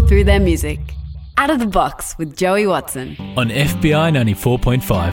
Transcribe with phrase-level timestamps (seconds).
[0.00, 0.80] people through their music.
[1.36, 3.16] Out of the Box with Joey Watson.
[3.36, 5.12] on FBI 94.5.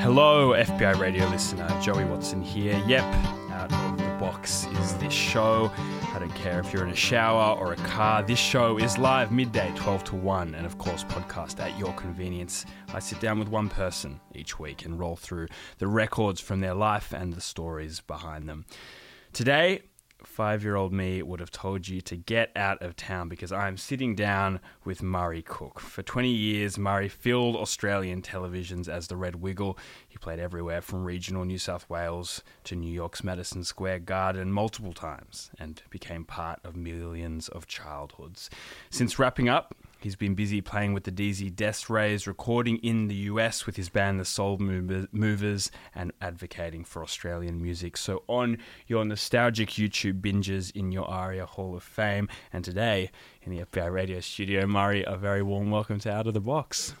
[0.00, 1.68] Hello, FBI radio listener.
[1.80, 2.82] Joey Watson here.
[2.86, 3.04] Yep,
[3.50, 5.70] out of the box is this show.
[6.14, 8.22] I don't care if you're in a shower or a car.
[8.22, 12.66] This show is live midday, 12 to 1, and of course, podcast at your convenience.
[12.92, 16.74] I sit down with one person each week and roll through the records from their
[16.74, 18.66] life and the stories behind them.
[19.32, 19.82] Today,
[20.26, 23.68] five year old me would have told you to get out of town because I
[23.68, 25.80] am sitting down with Murray Cook.
[25.80, 29.78] For 20 years, Murray filled Australian televisions as the Red Wiggle.
[30.06, 34.92] He played everywhere from regional New South Wales to New York's Madison Square Garden multiple
[34.92, 38.50] times and became part of millions of childhoods.
[38.90, 43.64] Since wrapping up, He's been busy playing with the DZ Deathrays, recording in the US
[43.64, 47.96] with his band The Soul Movers, and advocating for Australian music.
[47.96, 53.10] So, on your nostalgic YouTube binges in your ARIA Hall of Fame, and today
[53.46, 56.94] in the FBI radio studio, Murray, a very warm welcome to Out of the Box.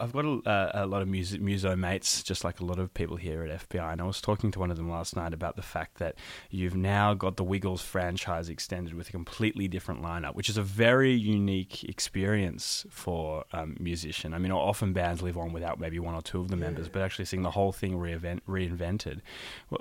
[0.00, 2.92] I've- got a, uh, a lot of music, muso mates, just like a lot of
[2.92, 5.56] people here at FBI, and I was talking to one of them last night about
[5.56, 6.16] the fact that
[6.50, 10.62] you've now got the Wiggles franchise extended with a completely different lineup, which is a
[10.62, 14.34] very unique experience for um, musician.
[14.34, 17.00] I mean, often bands live on without maybe one or two of the members, but
[17.00, 19.20] actually seeing the whole thing reinvent, reinvented,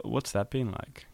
[0.03, 1.05] what's that been like?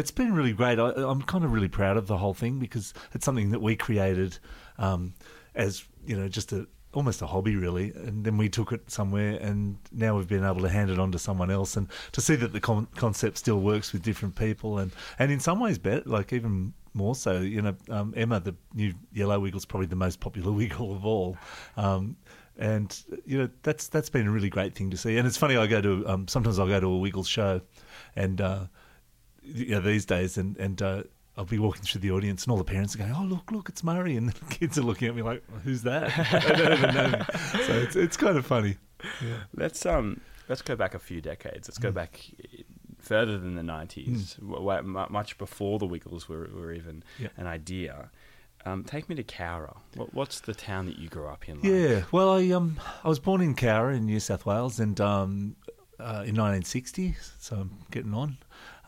[0.00, 0.78] It's been really great.
[0.78, 3.76] I, I'm kind of really proud of the whole thing because it's something that we
[3.76, 4.38] created
[4.78, 5.14] um,
[5.54, 9.38] as you know just a almost a hobby really, and then we took it somewhere,
[9.40, 12.34] and now we've been able to hand it on to someone else, and to see
[12.36, 16.02] that the con- concept still works with different people, and and in some ways better,
[16.06, 17.40] like even more so.
[17.40, 21.36] You know, um, Emma, the new yellow wiggle's probably the most popular wiggle of all.
[21.76, 22.16] Um,
[22.58, 25.16] and you know that's that's been a really great thing to see.
[25.16, 27.60] And it's funny, I go to um, sometimes I'll go to a Wiggles show,
[28.16, 28.64] and uh,
[29.54, 31.02] you know, these days, and and uh,
[31.36, 33.68] I'll be walking through the audience, and all the parents are going, "Oh, look, look,
[33.68, 36.08] it's Murray," and the kids are looking at me like, "Who's that?"
[36.48, 37.18] they don't even know me.
[37.66, 38.76] So it's it's kind of funny.
[39.54, 41.68] Let's um let's go back a few decades.
[41.68, 42.62] Let's go back eh,
[42.98, 47.28] further than the nineties, much before the Wiggles were, were even Yeah.
[47.36, 48.10] an idea.
[48.66, 49.78] Um, take me to Cowra.
[49.96, 51.62] What, what's the town that you grew up in?
[51.62, 51.64] Like?
[51.64, 55.56] Yeah, well, I um I was born in Cowra in New South Wales, and um
[55.98, 58.38] uh, in 1960, so I'm getting on,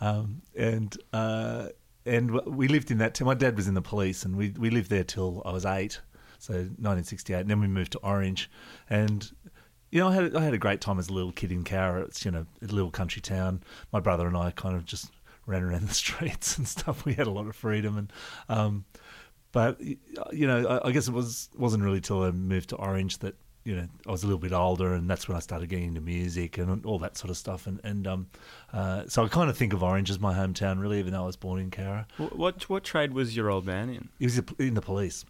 [0.03, 1.69] um and uh
[2.05, 3.27] and we lived in that town.
[3.27, 6.01] My dad was in the police, and we we lived there till I was eight,
[6.39, 8.51] so 1968, and then we moved to Orange,
[8.91, 9.31] and.
[9.95, 12.07] You know, I had I had a great time as a little kid in Cowra.
[12.07, 13.62] It's you know a little country town.
[13.93, 15.11] My brother and I kind of just
[15.45, 17.05] ran around the streets and stuff.
[17.05, 18.12] We had a lot of freedom, and
[18.49, 18.87] um,
[19.53, 23.19] but you know, I, I guess it was wasn't really till I moved to Orange
[23.19, 25.89] that you know I was a little bit older, and that's when I started getting
[25.89, 27.67] into music and all that sort of stuff.
[27.67, 28.27] And and um,
[28.73, 31.27] uh, so I kind of think of Orange as my hometown, really, even though I
[31.27, 32.06] was born in Cowra.
[32.19, 34.09] Wh- What what trade was your old man in?
[34.19, 35.25] He was in the police.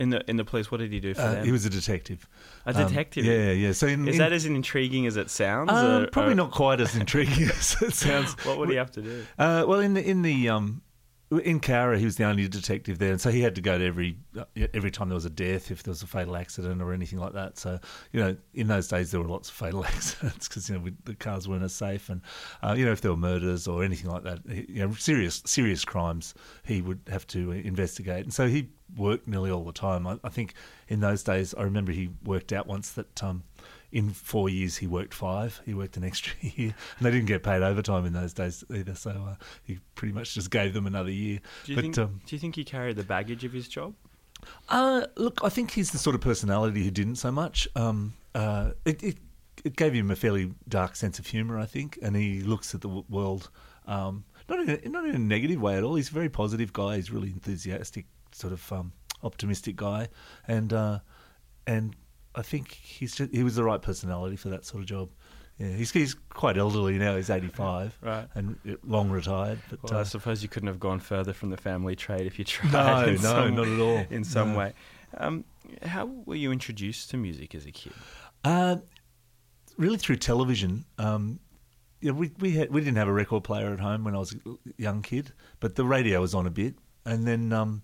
[0.00, 1.44] In the in the police, what did he do for Uh, them?
[1.44, 2.26] he was a detective.
[2.66, 3.24] a Um, detective.
[3.24, 3.70] yeah, yeah.
[3.70, 5.70] So in, Is in- that as intriguing as it sounds?
[5.70, 8.32] uh, or- probably or- not quite as intriguing as it sounds.
[8.44, 9.24] What would he have to do?
[9.38, 10.82] Uh, well, in the in the um,
[11.38, 13.84] in Cowra, he was the only detective there, and so he had to go to
[13.84, 16.92] every uh, every time there was a death, if there was a fatal accident or
[16.92, 17.58] anything like that.
[17.58, 17.78] So
[18.12, 20.92] you know, in those days there were lots of fatal accidents because you know we,
[21.04, 22.20] the cars weren't as safe, and
[22.62, 25.84] uh, you know if there were murders or anything like that, you know serious serious
[25.84, 26.34] crimes,
[26.64, 30.06] he would have to investigate, and so he worked nearly all the time.
[30.06, 30.54] I, I think
[30.88, 33.22] in those days, I remember he worked out once that.
[33.22, 33.44] Um,
[33.94, 35.62] in four years, he worked five.
[35.64, 38.94] He worked an extra year, and they didn't get paid overtime in those days either.
[38.94, 41.38] So uh, he pretty much just gave them another year.
[41.64, 41.98] Do you but think?
[41.98, 43.94] um, do you think he carried the baggage of his job?
[44.68, 47.68] uh, look, I think he's the sort of personality who didn't so much.
[47.76, 49.16] Um, uh, it, it
[49.64, 52.80] it gave him a fairly dark sense of humour, I think, and he looks at
[52.82, 53.48] the w- world
[53.86, 55.94] um, not in a, not in a negative way at all.
[55.94, 56.96] He's a very positive guy.
[56.96, 60.08] He's really enthusiastic, sort of um, optimistic guy,
[60.48, 60.98] and uh,
[61.66, 61.94] and
[62.34, 65.10] I think he's just, he was the right personality for that sort of job.
[65.58, 67.14] Yeah, he's he's quite elderly now.
[67.14, 68.26] He's eighty five, Right.
[68.34, 69.60] and long retired.
[69.70, 72.38] But Well, I uh, suppose you couldn't have gone further from the family trade if
[72.40, 72.72] you tried.
[72.72, 74.04] No, no, some- not at all.
[74.10, 74.58] In some No.
[74.58, 74.72] way.
[75.16, 75.44] Um,
[75.82, 77.92] how were you introduced to music as a kid?
[78.42, 78.76] Uh,
[79.76, 80.84] really through television.
[80.98, 81.38] Um,
[82.00, 84.34] yeah, we we had we didn't have a record player at home when I was
[84.34, 84.38] a
[84.76, 86.74] young kid, but the radio was on a bit,
[87.06, 87.82] and then um,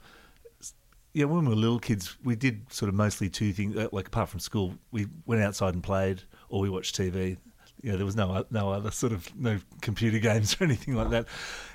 [1.12, 3.76] yeah, when we were little kids, we did sort of mostly two things.
[3.76, 7.36] uh, Like apart from school, we went outside and played, or we watched TV.
[7.82, 11.26] Yeah, there was no no other sort of no computer games or anything like that.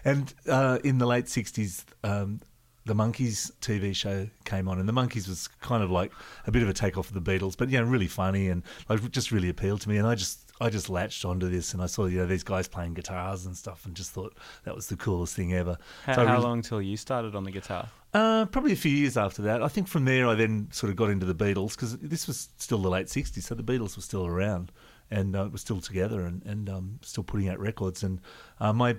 [0.04, 2.42] And uh, in the late sixties, um,
[2.86, 6.12] the Monkees TV show came on, and the Monkees was kind of like
[6.46, 9.10] a bit of a takeoff of the Beatles, but you know, really funny and like
[9.12, 9.98] just really appealed to me.
[9.98, 12.68] And I just I just latched onto this, and I saw you know these guys
[12.68, 15.78] playing guitars and stuff, and just thought that was the coolest thing ever.
[16.06, 17.90] How, So how really- long till you started on the guitar?
[18.16, 19.62] Uh, probably a few years after that.
[19.62, 22.48] I think from there I then sort of got into the Beatles because this was
[22.56, 24.72] still the late '60s, so the Beatles were still around
[25.12, 28.04] and uh, were still together and and um, still putting out records.
[28.04, 28.22] And
[28.62, 28.96] uh, my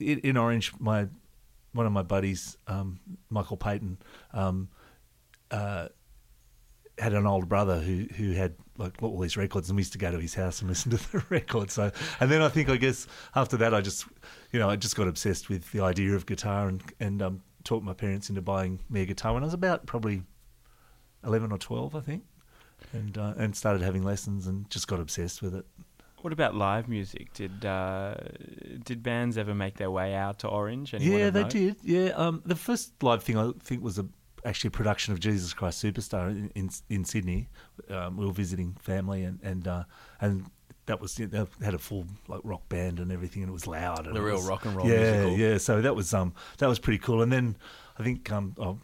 [0.00, 1.06] in, Orange, my
[1.74, 2.98] one of my buddies, um,
[3.28, 3.98] Michael Payton,
[4.32, 4.68] um,
[5.52, 5.86] uh,
[6.98, 9.98] had an older brother who who had like all these records, and we used to
[9.98, 11.74] go to his house and listen to the records.
[11.74, 13.06] So, and then I think I guess
[13.36, 14.06] after that, I just
[14.50, 17.84] you know I just got obsessed with the idea of guitar and and um, talked
[17.84, 20.24] my parents into buying me a guitar when I was about probably
[21.24, 22.24] eleven or twelve, I think,
[22.92, 25.64] and uh, and started having lessons and just got obsessed with it.
[26.22, 27.32] What about live music?
[27.32, 28.14] Did uh,
[28.84, 30.94] did bands ever make their way out to Orange?
[30.94, 31.50] Anyone yeah, they note?
[31.50, 31.76] did.
[31.84, 34.06] Yeah, um, the first live thing I think was a,
[34.44, 37.48] actually a production of Jesus Christ Superstar in in, in Sydney.
[37.88, 39.84] Um, we were visiting family and and uh,
[40.20, 40.50] and
[40.86, 44.06] that was they had a full like rock band and everything, and it was loud.
[44.06, 45.36] And The real was- rock and roll Yeah, musical.
[45.38, 45.58] yeah.
[45.58, 47.22] So that was um that was pretty cool.
[47.22, 47.56] And then
[47.98, 48.78] I think um oh,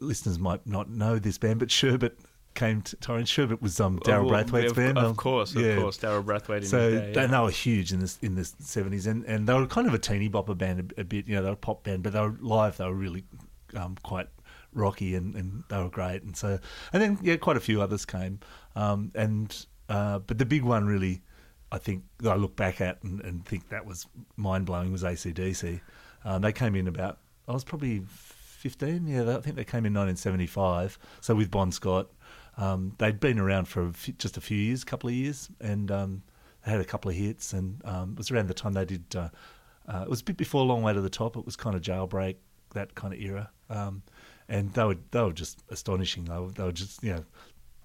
[0.00, 2.18] listeners might not know this band, but Sherbet
[2.54, 3.30] came to Torrance.
[3.30, 4.98] Sherbet was um Daryl Oh, Braithwaite's of, band.
[4.98, 5.76] Of um, course, of yeah.
[5.76, 5.98] course.
[5.98, 7.12] Daryl Braithwaite in So day.
[7.12, 7.26] they, yeah.
[7.26, 9.98] they were huge in this in the seventies, and, and they were kind of a
[9.98, 11.28] teeny bopper band a, a bit.
[11.28, 12.76] You know, they were a pop band, but they were live.
[12.78, 13.24] They were really
[13.76, 14.28] um, quite
[14.74, 16.22] rocky, and, and they were great.
[16.22, 16.58] And so,
[16.92, 18.40] and then yeah, quite a few others came.
[18.76, 21.22] Um, and uh, but the big one really,
[21.70, 24.06] I think that I look back at and, and think that was
[24.36, 25.80] mind blowing was ACDC.
[26.24, 29.06] Um, they came in about I was probably fifteen.
[29.06, 30.98] Yeah, I think they came in nineteen seventy five.
[31.20, 32.08] So with Bon Scott.
[32.58, 36.22] Um, they'd been around for just a few years, a couple of years, and um,
[36.64, 37.54] they had a couple of hits.
[37.54, 39.04] And um, it was around the time they did.
[39.16, 39.30] Uh,
[39.88, 41.36] uh, it was a bit before Long Way to the Top.
[41.36, 42.36] It was kind of jailbreak,
[42.74, 43.50] that kind of era.
[43.70, 44.02] Um,
[44.48, 46.26] and they were they were just astonishing.
[46.26, 47.24] They were, they were just you know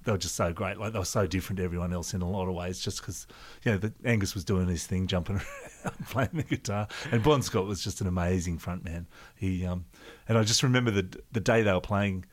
[0.07, 0.77] they were just so great.
[0.77, 2.79] Like they were so different to everyone else in a lot of ways.
[2.79, 3.27] Just because
[3.63, 5.35] you know the, Angus was doing his thing, jumping
[5.85, 9.05] around, playing the guitar, and Bon Scott was just an amazing frontman.
[9.35, 9.83] He um,
[10.29, 12.23] and I just remember the the day they were playing.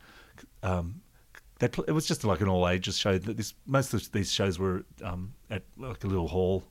[0.62, 1.02] Um,
[1.58, 3.18] they pl- it was just like an all ages show.
[3.18, 6.62] That this most of these shows were um, at like a little hall,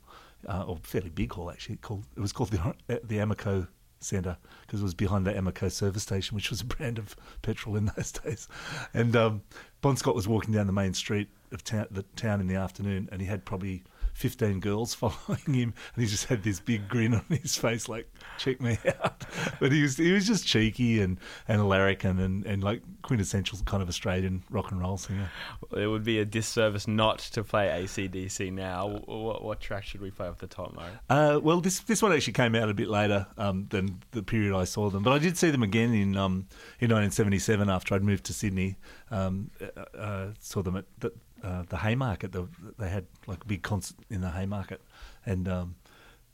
[0.48, 1.76] uh, or fairly big hall actually.
[1.76, 3.68] Called it was called the uh, the Amoco
[4.00, 7.76] Centre because it was behind the Amoco service station, which was a brand of petrol
[7.76, 8.48] in those days.
[8.94, 9.42] And um,
[9.84, 13.10] Bon Scott was walking down the main street of town, the town in the afternoon,
[13.12, 13.84] and he had probably.
[14.16, 18.08] 15 girls following him and he just had this big grin on his face like
[18.38, 19.23] check me out
[19.60, 21.18] but he was he was just cheeky and
[21.48, 25.30] and larrikin and, and like quintessential kind of Australian rock and roll singer
[25.76, 28.88] It would be a disservice not to play ACDC now.
[29.06, 30.92] What, what track should we play off the top, Murray?
[31.10, 34.56] Uh, well, this this one actually came out a bit later um, than the period
[34.56, 36.48] I saw them, but I did see them again in um,
[36.80, 38.78] in 1977 after I'd moved to Sydney.
[39.12, 41.12] Um, uh, uh, saw them at the,
[41.44, 42.32] uh, the Haymarket.
[42.32, 42.48] The,
[42.80, 44.82] they had like a big concert in the Haymarket,
[45.26, 45.76] and um,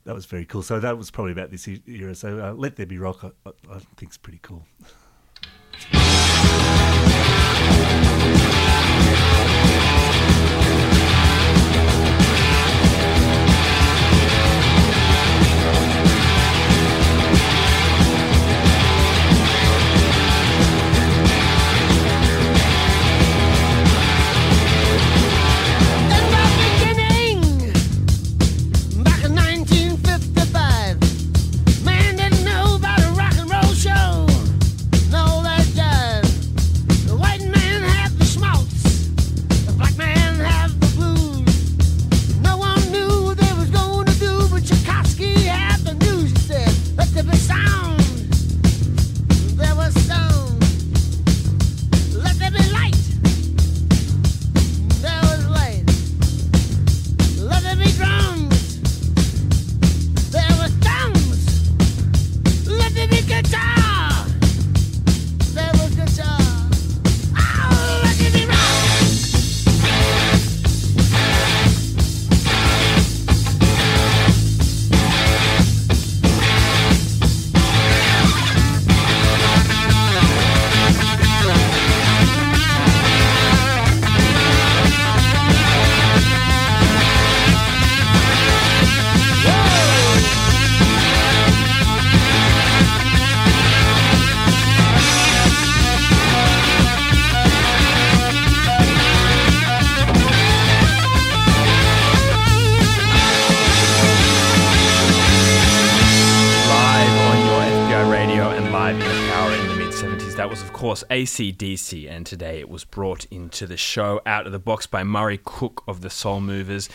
[0.04, 0.62] that was very cool.
[0.62, 2.14] So that was probably about this era.
[2.14, 4.66] So uh, Let There Be Rock, I, I think is pretty cool.
[110.90, 115.04] Course, ACDC, and today it was brought into the show out of the box by
[115.04, 116.88] Murray Cook of the Soul Movers,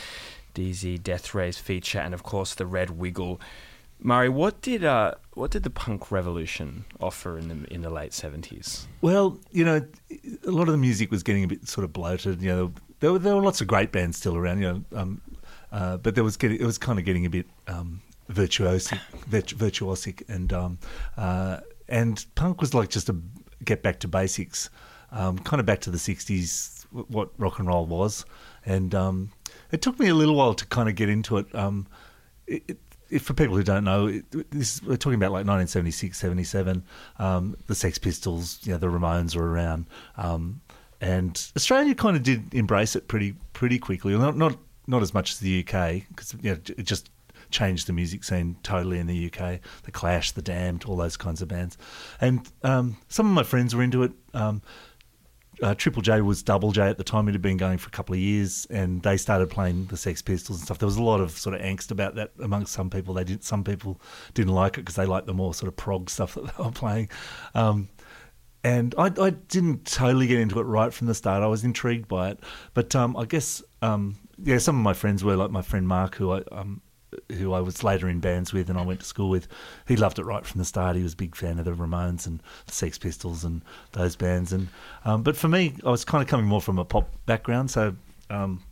[0.53, 3.39] DZ Deathrays feature, and of course the Red Wiggle.
[4.01, 8.11] Murray, what did uh, what did the punk revolution offer in the in the late
[8.11, 8.85] seventies?
[8.99, 9.87] Well, you know,
[10.45, 12.41] a lot of the music was getting a bit sort of bloated.
[12.41, 14.59] You know, there were, there were lots of great bands still around.
[14.59, 15.21] You know, um,
[15.71, 19.55] uh, but there was getting it was kind of getting a bit um, virtuosic, virtu-
[19.55, 20.79] virtuosic, and um,
[21.15, 23.15] uh, and punk was like just a
[23.63, 24.69] get back to basics,
[25.11, 28.25] um, kind of back to the '60s, what rock and roll was,
[28.65, 29.31] and um,
[29.71, 31.53] it took me a little while to kind of get into it.
[31.55, 31.87] Um,
[32.47, 32.77] it,
[33.09, 36.83] it for people who don't know, it, this, we're talking about like 1976, 77.
[37.19, 39.85] Um, the Sex Pistols, you know, the Ramones were around,
[40.17, 40.61] um,
[41.01, 44.17] and Australia kind of did embrace it pretty pretty quickly.
[44.17, 44.57] Not not
[44.87, 47.09] not as much as the UK because you know, it just
[47.49, 49.59] changed the music scene totally in the UK.
[49.83, 51.77] The Clash, the Damned, all those kinds of bands,
[52.21, 54.11] and um, some of my friends were into it.
[54.33, 54.61] Um,
[55.61, 57.27] uh, Triple J was Double J at the time.
[57.27, 60.21] It had been going for a couple of years, and they started playing the Sex
[60.21, 60.79] Pistols and stuff.
[60.79, 63.13] There was a lot of sort of angst about that amongst some people.
[63.13, 63.43] They didn't.
[63.43, 64.01] some people
[64.33, 66.71] didn't like it because they liked the more sort of prog stuff that they were
[66.71, 67.09] playing.
[67.53, 67.89] Um,
[68.63, 71.43] and I, I didn't totally get into it right from the start.
[71.43, 72.39] I was intrigued by it,
[72.73, 76.15] but um, I guess um, yeah, some of my friends were like my friend Mark,
[76.15, 76.81] who I um,
[77.33, 79.47] who I was later in bands with and I went to school with.
[79.87, 80.95] He loved it right from the start.
[80.95, 83.61] He was a big fan of the Ramones and the Sex Pistols and
[83.93, 84.51] those bands.
[84.53, 84.67] And
[85.03, 87.95] um, but for me, I was kind of coming more from a pop background, so.
[88.29, 88.63] Um,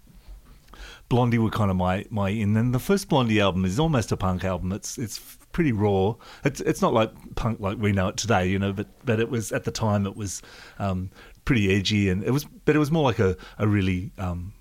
[1.10, 2.58] Blondie were kind of my my in.
[2.58, 4.72] And the first Blondie album is almost a punk album.
[4.72, 5.20] It's it's
[5.52, 6.16] pretty raw.
[6.44, 8.74] It's it's not like punk like we know it today, you know.
[8.74, 10.42] But but it was at the time it was
[10.80, 11.12] um,
[11.46, 14.54] pretty edgy and it was but it was more like a a really um,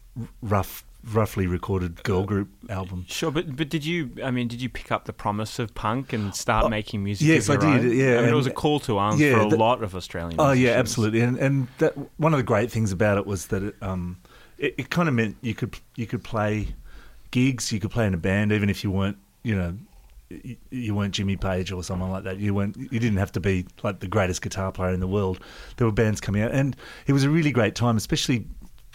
[0.43, 3.05] rough roughly recorded girl group album.
[3.09, 4.11] Sure, but but did you?
[4.23, 7.27] I mean, did you pick up the promise of punk and start making music?
[7.27, 7.97] yes, I did, own?
[7.97, 9.95] yeah, I mean, it was a call to arms yeah, for a the- lot of
[9.95, 10.37] Australian.
[10.39, 11.21] Oh yeah, absolutely.
[11.21, 14.19] And and that one of the great things about it was that it, um,
[14.59, 16.69] it, it kind of meant you could you could play
[17.31, 19.77] gigs, you could play in a band, even if you weren't you know
[20.31, 22.39] you, you weren't Jimmy Page or someone like that.
[22.39, 25.41] You weren't you didn't have to be like the greatest guitar player in the world.
[25.77, 28.47] There were bands coming out, and it was a really great time, especially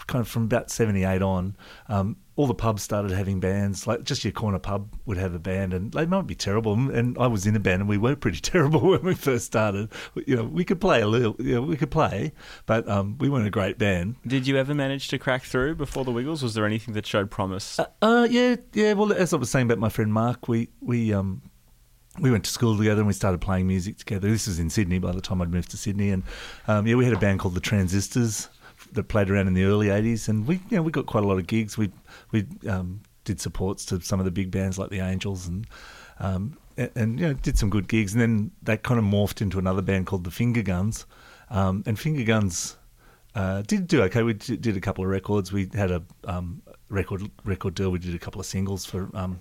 [0.08, 1.56] kind of from about seventy eight on.
[1.88, 5.40] Um, all the pubs started having bands, like just your corner pub would have a
[5.40, 6.74] band, and they might be terrible.
[6.74, 9.90] And I was in a band, and we were pretty terrible when we first started.
[10.28, 12.32] You know, we could play a little, you know, we could play,
[12.68, 14.18] but um, we weren't a great band.
[14.26, 16.44] Did you ever manage to crack through before the Wiggles?
[16.44, 17.80] Was there anything that showed promise?
[18.02, 18.94] Uh, yeah, yeah.
[18.94, 21.42] Well, as I was saying about my friend Mark, we we um
[22.20, 24.30] we went to school together and we started playing music together.
[24.30, 26.22] This was in Sydney by the time I'd moved to Sydney, and
[26.68, 28.50] um, yeah, we had a band called the Transistors
[28.94, 31.28] that played around in the early '80s, and we you know we got quite a
[31.28, 31.78] lot of gigs.
[31.78, 31.92] We
[32.32, 35.68] we um, did supports to some of the big bands like the Angels and.
[36.20, 39.42] Um, and, and you know, did some good gigs, and then that kind of morphed
[39.42, 41.06] into another band called the Finger Guns,
[41.50, 42.76] um, and Finger Guns
[43.38, 44.24] uh, did do okay.
[44.24, 45.52] We did, a couple of records.
[45.52, 47.92] We had a um, record record deal.
[47.92, 49.40] We did a couple of singles for um,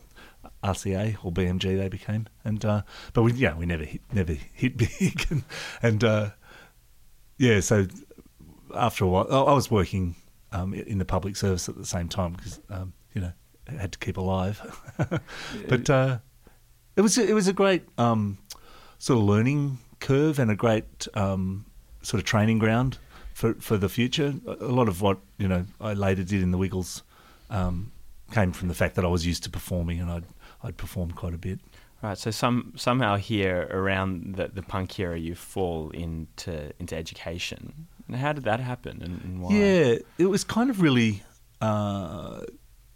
[0.63, 1.79] RCA or BMG.
[1.79, 2.83] They became, and uh,
[3.15, 5.45] but we yeah we never hit never hit big, and,
[5.83, 6.31] and uh,
[7.39, 7.61] yeah.
[7.61, 7.87] So
[8.77, 10.15] after a while, I was working
[10.53, 13.33] um, in the public service at the same time because um, you know
[13.69, 14.61] I had to keep alive.
[15.69, 16.19] but uh,
[16.97, 18.39] it was it was a great um,
[18.99, 21.67] sort of learning curve and a great um,
[22.03, 22.99] sort of training ground
[23.35, 24.35] for for the future.
[24.47, 27.03] A a lot of what you know I later did in the Wiggles
[27.51, 27.93] um,
[28.33, 30.25] came from the fact that I was used to performing and I'd
[30.63, 31.61] I'd performed quite a bit.
[32.03, 32.19] Right.
[32.19, 37.87] So some somehow here around the, the punk era, you fall into into education.
[38.07, 39.53] And how did that happen, and, and why?
[39.53, 41.25] Yeah, it was kind of really
[41.61, 42.43] uh,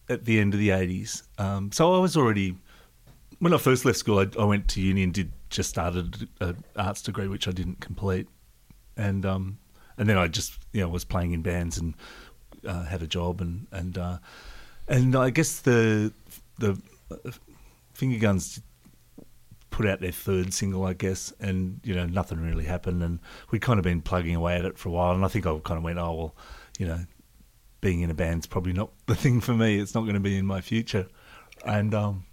[0.08, 1.22] at the end of the 80s.
[1.38, 2.56] Um, so I was already,
[3.40, 6.62] when I first left school, I, I went to uni and did just started an
[6.76, 8.28] arts degree, which I didn't complete.
[8.96, 9.58] And um,
[10.00, 11.92] and then I just, you know, was playing in bands and
[12.66, 13.42] uh, had a job.
[13.42, 14.16] And, and, uh,
[14.88, 16.10] and I guess the,
[16.58, 17.30] the uh,
[17.92, 18.62] Finger Guns
[19.80, 23.18] put out their third single, I guess, and you know nothing really happened, and
[23.50, 25.58] we'd kind of been plugging away at it for a while, and I think I
[25.60, 26.36] kind of went, oh well,
[26.78, 27.06] you know,
[27.80, 29.78] being in a band's probably not the thing for me.
[29.78, 31.08] It's not going to be in my future,
[31.64, 32.26] and um,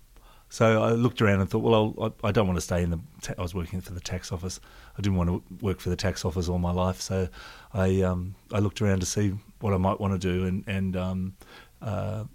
[0.50, 2.89] so I looked around and thought, well, I'll, I I don't want to stay in
[2.89, 3.00] the.
[3.22, 4.60] Ta- I was working for the tax office.
[4.98, 7.30] I didn't want to work for the tax office all my life, so
[7.74, 10.98] I um, I looked around to see what I might want to do, and and
[10.98, 11.38] um,
[11.82, 12.25] uh,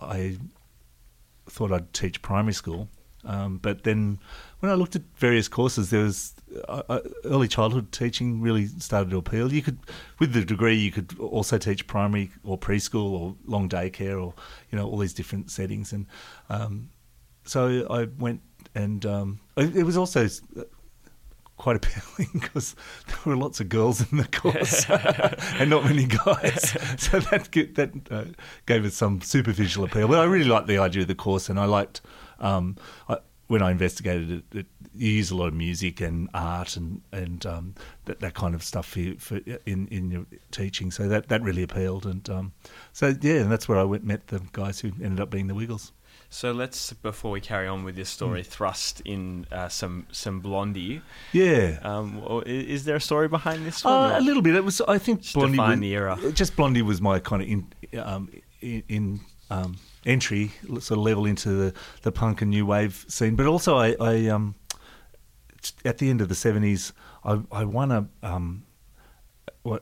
[0.00, 0.38] I
[1.48, 2.88] thought I'd teach primary school.
[3.24, 4.18] Um, but then
[4.60, 6.34] when I looked at various courses, there was
[6.68, 9.52] uh, uh, early childhood teaching really started to appeal.
[9.52, 9.78] You could,
[10.18, 14.34] with the degree, you could also teach primary or preschool or long daycare or
[14.70, 15.92] you know all these different settings.
[15.92, 16.06] And
[16.48, 16.90] um,
[17.44, 18.40] so I went
[18.74, 20.28] and um, it it was also
[21.56, 22.74] quite appealing because
[23.06, 24.88] there were lots of girls in the course
[25.60, 26.76] and not many guys.
[26.98, 28.24] So that that uh,
[28.66, 30.08] gave it some superficial appeal.
[30.08, 32.00] But I really liked the idea of the course, and I liked
[32.40, 32.76] um,
[33.08, 34.66] I, when I investigated it, it.
[34.94, 38.62] You use a lot of music and art and and um, that that kind of
[38.62, 40.90] stuff for, for in in your teaching.
[40.90, 42.52] So that that really appealed, and um,
[42.92, 45.54] so yeah, and that's where I went met the guys who ended up being the
[45.54, 45.92] Wiggles.
[46.32, 51.02] So let's, before we carry on with this story, thrust in uh, some some Blondie.
[51.32, 51.80] Yeah.
[51.82, 54.12] Um, is there a story behind this one?
[54.12, 54.54] Uh, a little bit.
[54.54, 54.80] It was.
[54.82, 55.56] I think Just Blondie.
[55.56, 56.18] define was, the era.
[56.32, 57.66] Just Blondie was my kind of in,
[57.98, 58.30] um,
[58.60, 59.20] in, in
[59.50, 59.76] um,
[60.06, 63.36] entry, sort of level into the, the punk and new wave scene.
[63.36, 64.54] But also, I, I um,
[65.84, 66.92] at the end of the seventies,
[67.24, 68.64] I, I won a um,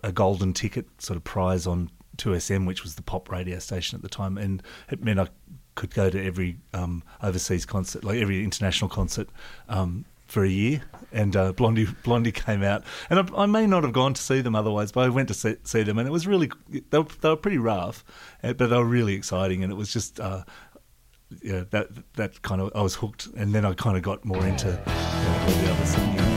[0.02, 4.02] a golden ticket sort of prize on 2SM, which was the pop radio station at
[4.02, 5.28] the time, and it meant I
[5.76, 9.28] could go to every um, overseas concert, like every international concert,
[9.68, 10.82] um, for a year.
[11.11, 14.42] And uh, Blondie Blondie came out, and I, I may not have gone to see
[14.42, 16.50] them otherwise, but I went to see, see them, and it was really
[16.90, 18.04] they were, they were pretty rough,
[18.42, 20.20] uh, but they were really exciting, and it was just.
[20.20, 20.44] Uh,
[21.42, 24.47] yeah, that that kind of I was hooked, and then I kind of got more
[24.47, 26.27] into you know, all the other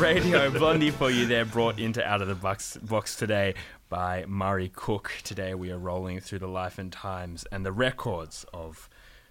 [0.00, 0.50] Radio.
[0.50, 3.52] Blondie for you there, brought into Out of the Box, box today
[3.90, 5.12] by Murray Cook.
[5.24, 8.88] Today we are rolling through the life and times and the records of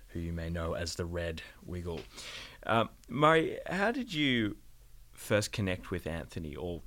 [0.10, 2.02] who you may know as the Red Wiggle.
[2.68, 4.58] Um, Murray, how did you
[5.12, 6.82] first connect with Anthony, or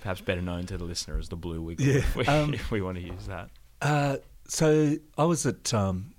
[0.00, 2.70] perhaps better known to the listener as the Blue Wiggle, Yeah, if, we, um, if
[2.70, 3.50] we want to use that?
[3.82, 6.14] Uh, so I was at um,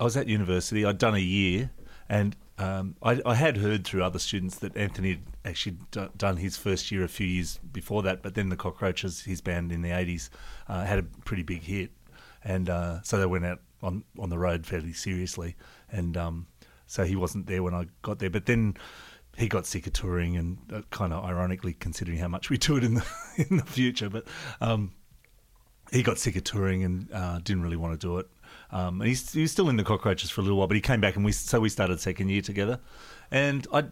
[0.00, 0.86] I was at university.
[0.86, 1.70] I'd done a year,
[2.08, 6.36] and um, I, I had heard through other students that Anthony had actually d- done
[6.36, 9.82] his first year a few years before that, but then the Cockroaches, his band in
[9.82, 10.30] the 80s,
[10.68, 11.90] uh, had a pretty big hit.
[12.44, 15.56] And uh, so they went out on, on the road fairly seriously.
[15.90, 16.46] And um,
[16.86, 18.30] so he wasn't there when I got there.
[18.30, 18.76] But then
[19.36, 22.84] he got sick of touring and uh, kind of ironically considering how much we toured
[22.84, 23.04] in the,
[23.48, 24.08] in the future.
[24.08, 24.26] But
[24.60, 24.92] um,
[25.90, 28.26] he got sick of touring and uh, didn't really want to do it.
[28.70, 30.80] Um, and he's, he was still in the Cockroaches for a little while, but he
[30.80, 32.80] came back and we so we started second year together.
[33.30, 33.84] And I,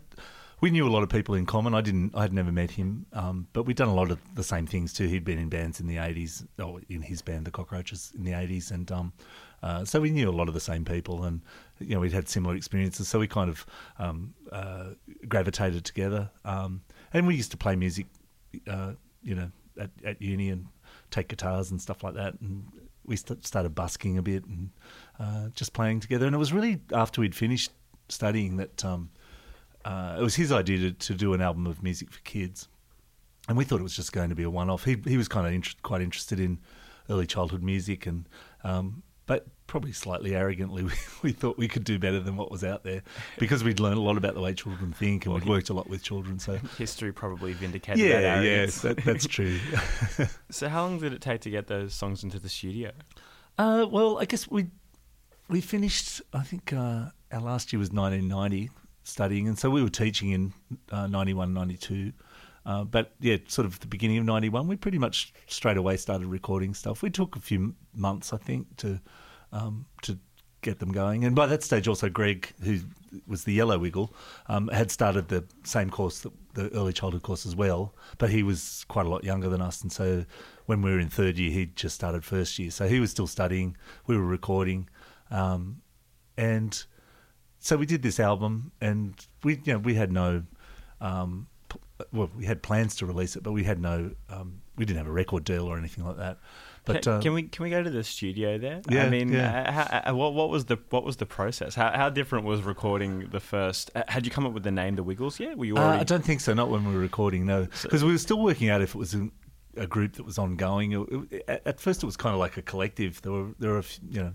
[0.60, 1.74] we knew a lot of people in common.
[1.74, 4.42] I didn't, I had never met him, um, but we'd done a lot of the
[4.42, 5.06] same things too.
[5.06, 8.32] He'd been in bands in the eighties, or in his band, the Cockroaches, in the
[8.32, 9.12] eighties, and um,
[9.62, 11.40] uh, so we knew a lot of the same people, and
[11.78, 13.08] you know we'd had similar experiences.
[13.08, 13.66] So we kind of
[13.98, 14.90] um, uh,
[15.28, 18.06] gravitated together, um, and we used to play music,
[18.68, 18.92] uh,
[19.22, 20.66] you know, at, at uni and
[21.10, 22.64] take guitars and stuff like that, and
[23.04, 24.70] we st- started busking a bit and
[25.18, 26.26] uh, just playing together.
[26.26, 27.72] And it was really after we'd finished
[28.08, 29.10] studying that um,
[29.84, 32.68] uh, it was his idea to, to do an album of music for kids,
[33.48, 34.84] and we thought it was just going to be a one-off.
[34.84, 36.58] He he was kind of inter- quite interested in
[37.08, 38.28] early childhood music, and
[38.62, 42.64] um, but probably slightly arrogantly, we, we thought we could do better than what was
[42.64, 43.02] out there
[43.38, 45.88] because we'd learned a lot about the way children think, and we'd worked a lot
[45.88, 46.38] with children.
[46.38, 48.44] So History probably vindicated that yeah, arrogance.
[48.44, 49.58] yes, that, that's true.
[50.50, 52.90] So how long did it take to get those songs into the studio?
[53.56, 54.66] Uh, well, I guess we
[55.48, 56.20] we finished.
[56.32, 58.70] I think uh, our last year was 1990
[59.02, 60.52] studying, and so we were teaching in
[60.90, 62.12] uh, 91, 92.
[62.66, 66.26] Uh, but yeah, sort of the beginning of 91, we pretty much straight away started
[66.26, 67.02] recording stuff.
[67.02, 69.00] We took a few months, I think, to
[69.52, 70.18] um, to
[70.62, 71.24] get them going.
[71.24, 72.80] And by that stage, also Greg, who
[73.26, 74.14] was the Yellow Wiggle,
[74.46, 77.94] um, had started the same course, the, early childhood course as well.
[78.18, 80.24] But he was quite a lot younger than us, and so
[80.66, 82.70] when we were in third year, he'd just started first year.
[82.70, 83.76] So he was still studying.
[84.06, 84.88] We were recording,
[85.30, 85.80] um,
[86.36, 86.84] and
[87.60, 90.42] so we did this album, and we you know we had no.
[91.00, 91.46] Um,
[92.12, 94.10] well, we had plans to release it, but we had no.
[94.28, 96.38] Um, we didn't have a record deal or anything like that.
[96.86, 98.80] But can, uh, can we can we go to the studio there?
[98.88, 99.62] Yeah, I mean, yeah.
[99.68, 101.74] uh, how, uh, what what was the what was the process?
[101.74, 103.90] How how different was recording the first?
[103.94, 105.38] Uh, had you come up with the name, the Wiggles?
[105.38, 105.58] yet?
[105.58, 106.00] were you already?
[106.00, 106.54] I don't think so.
[106.54, 109.12] Not when we were recording, no, because we were still working out if it was
[109.14, 109.28] a,
[109.76, 110.92] a group that was ongoing.
[110.92, 113.20] It- it- at, at first, it was kind of like a collective.
[113.20, 114.34] There were there were you know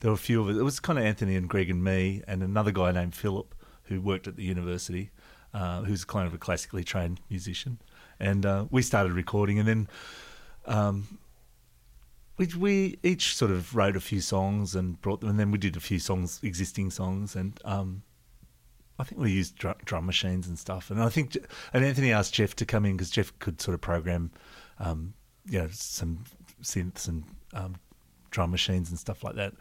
[0.00, 0.56] there were a few of us.
[0.56, 4.00] It was kind of Anthony and Greg and me, and another guy named Philip who
[4.00, 5.10] worked at the university,
[5.54, 7.80] uh, who's kind of a classically trained musician,
[8.18, 9.88] and uh, we started recording, and then.
[10.66, 11.18] Um,
[12.36, 15.58] we, we each sort of wrote a few songs and brought them, and then we
[15.58, 18.02] did a few songs, existing songs, and um,
[19.00, 20.90] I think we used drum, drum machines and stuff.
[20.90, 21.36] And I think,
[21.72, 24.30] and Anthony asked Jeff to come in because Jeff could sort of program,
[24.78, 25.14] um,
[25.46, 26.24] you know, some
[26.62, 27.76] synths and um,
[28.30, 29.54] drum machines and stuff like that.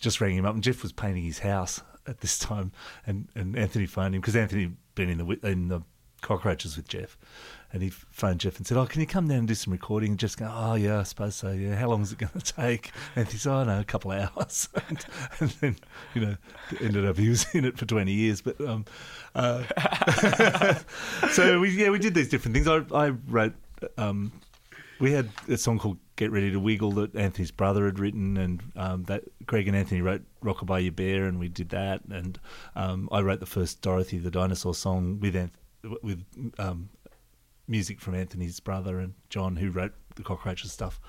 [0.00, 2.72] Just rang him up, and Jeff was painting his house at this time,
[3.06, 5.82] and, and Anthony phoned him because Anthony had been in the in the
[6.20, 7.16] cockroaches with Jeff.
[7.70, 10.12] And he phoned Jeff and said, "Oh, can you come down and do some recording?"
[10.12, 11.52] And Jeff's going, "Oh, yeah, I suppose so.
[11.52, 14.30] Yeah, how long is it going to take?" And said, "Oh, no, a couple of
[14.34, 15.04] hours." and,
[15.38, 15.76] and then,
[16.14, 16.36] you know,
[16.80, 18.40] ended up he was in it for twenty years.
[18.40, 18.86] But um,
[19.34, 19.64] uh,
[21.32, 22.66] so we yeah we did these different things.
[22.66, 23.52] I I wrote
[23.98, 24.32] um,
[25.00, 28.62] we had a song called "Get Ready to Wiggle" that Anthony's brother had written, and
[28.76, 32.02] um, that Greg and Anthony wrote "Rockabye Your Bear," and we did that.
[32.10, 32.38] And
[32.74, 36.24] um, I wrote the first Dorothy the Dinosaur song with Anth- with
[36.58, 36.90] um,
[37.66, 41.00] music from Anthony's brother and John, who wrote the Cockroaches stuff.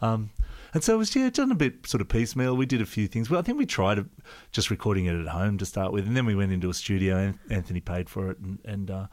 [0.00, 0.30] Um,
[0.74, 2.56] and so it was yeah, done a bit sort of piecemeal.
[2.56, 3.30] We did a few things.
[3.30, 4.04] Well, I think we tried
[4.50, 7.16] just recording it at home to start with, and then we went into a studio.
[7.18, 9.06] and Anthony paid for it, and and uh,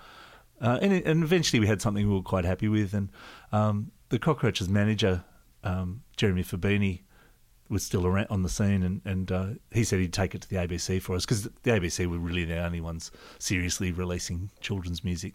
[0.62, 2.94] uh, and, and eventually we had something we were quite happy with.
[2.94, 3.12] And
[3.52, 5.24] um, the Cockroaches manager,
[5.64, 7.02] um, Jeremy Fabini,
[7.70, 10.50] was still around on the scene, and and uh, he said he'd take it to
[10.50, 15.04] the ABC for us because the ABC were really the only ones seriously releasing children's
[15.04, 15.34] music.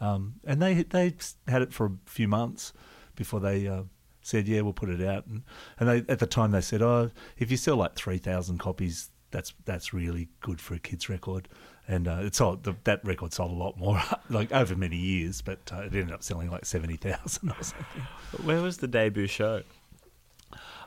[0.00, 1.14] Um, and they they
[1.48, 2.72] had it for a few months
[3.16, 3.82] before they uh,
[4.22, 5.42] said, "Yeah, we'll put it out." And
[5.78, 9.10] and they, at the time they said, "Oh, if you sell like three thousand copies,
[9.30, 11.48] that's that's really good for a kids record."
[11.88, 15.42] And uh, it sold the, that record sold a lot more, like over many years,
[15.42, 18.02] but uh, it ended up selling like seventy thousand or something.
[18.44, 19.62] Where was the debut show?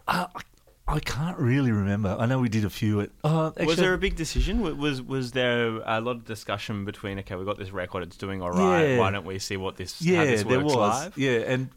[0.08, 0.42] Uh, I,
[0.88, 2.16] I can't really remember.
[2.18, 3.10] I know we did a few at.
[3.24, 4.62] Uh, actually, was there a big decision?
[4.78, 7.18] Was was there a lot of discussion between?
[7.20, 8.90] Okay, we got this record; it's doing all right.
[8.90, 9.00] Yeah.
[9.00, 10.00] Why don't we see what this?
[10.02, 10.76] yeah, this there was.
[10.76, 11.18] live?
[11.18, 11.70] Yeah, and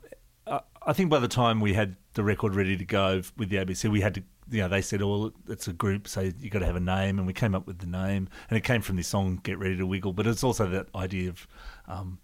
[0.46, 3.57] uh, I think by the time we had the record ready to go with the
[3.57, 4.22] ABC, we had to.
[4.50, 6.80] You know, they said, "Oh, well, it's a group, so you got to have a
[6.80, 9.58] name," and we came up with the name, and it came from this song "Get
[9.58, 11.46] Ready to Wiggle," but it's also that idea of.
[11.87, 12.18] Um,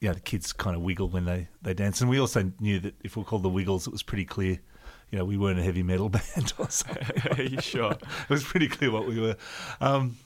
[0.00, 2.00] you know, the kids kind of wiggle when they, they dance.
[2.00, 4.58] And we also knew that if we were called the Wiggles, it was pretty clear,
[5.10, 7.32] you know, we weren't a heavy metal band or something.
[7.32, 7.92] Are you sure?
[7.92, 9.36] it was pretty clear what we were.
[9.78, 10.16] Um,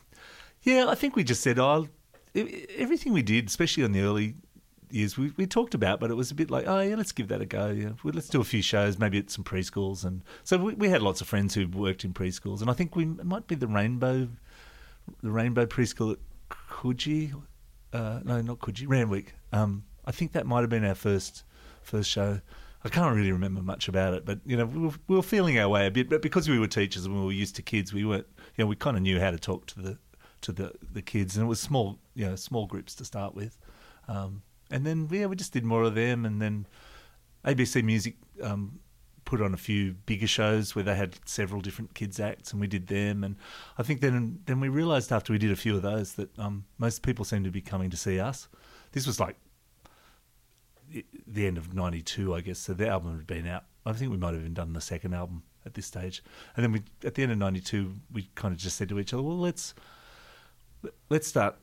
[0.63, 1.89] Yeah, I think we just said, oh,
[2.35, 4.37] everything we did, especially on the early
[4.95, 7.29] years, we, we talked about, but it was a bit like, oh, yeah, let's give
[7.29, 7.69] that a go.
[7.69, 10.05] Yeah, well, let's do a few shows, maybe at some preschools.
[10.05, 12.61] And so we, we had lots of friends who worked in preschools.
[12.61, 14.29] And I think we might be the Rainbow,
[15.23, 16.19] the Rainbow Preschool at
[16.51, 17.35] Coogee.
[17.93, 19.35] Uh, no, not Coogee, Randwick.
[19.53, 21.45] Um, I think that might have been our first
[21.83, 22.41] first show.
[22.83, 25.59] I can't really remember much about it, but you know, we were, we were feeling
[25.59, 26.11] our way a bit.
[26.11, 28.27] But because we were teachers and we were used to kids, we weren't.
[28.57, 29.99] You know, we kind of knew how to talk to the
[30.43, 33.57] to the, the kids, and it was small, you know, small groups to start with.
[34.09, 34.43] Um,
[34.75, 36.67] and then yeah, we just did more of them, and then
[37.45, 38.81] ABC Music um,
[39.25, 42.67] put on a few bigger shows where they had several different kids acts, and we
[42.67, 43.23] did them.
[43.23, 43.37] And
[43.79, 46.65] I think then then we realised after we did a few of those that um,
[46.79, 48.49] most people seemed to be coming to see us.
[48.91, 49.37] This was like
[51.25, 52.59] the end of '92, I guess.
[52.59, 53.67] So the album had been out.
[53.87, 56.21] I think we might have even done the second album at this stage.
[56.57, 59.15] And then we, at the end of '92, we kind of just said to each
[59.15, 59.73] other, "Well, let's
[61.11, 61.59] let's start."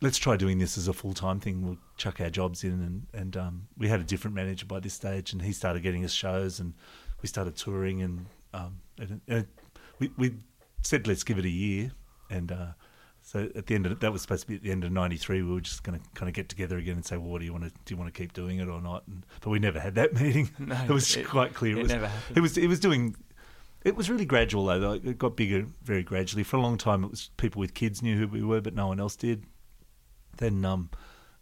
[0.00, 1.62] Let's try doing this as a full time thing.
[1.62, 4.94] We'll chuck our jobs in, and and um, we had a different manager by this
[4.94, 6.74] stage, and he started getting us shows, and
[7.22, 9.46] we started touring, and um, and, and
[9.98, 10.34] we we
[10.82, 11.90] said let's give it a year,
[12.30, 12.66] and uh,
[13.22, 15.42] so at the end of that was supposed to be at the end of '93.
[15.42, 17.44] We were just going to kind of get together again and say, well, what do
[17.44, 17.94] you want to do?
[17.94, 19.02] You want to keep doing it or not?
[19.08, 20.50] And, but we never had that meeting.
[20.60, 21.76] No, it was it- quite clear.
[21.76, 22.36] it was, never happened.
[22.36, 23.16] It was it was doing.
[23.84, 24.78] It was really gradual though.
[24.78, 24.92] though.
[24.92, 26.44] It got bigger very gradually.
[26.44, 28.86] For a long time, it was people with kids knew who we were, but no
[28.86, 29.44] one else did.
[30.38, 30.90] Then, um,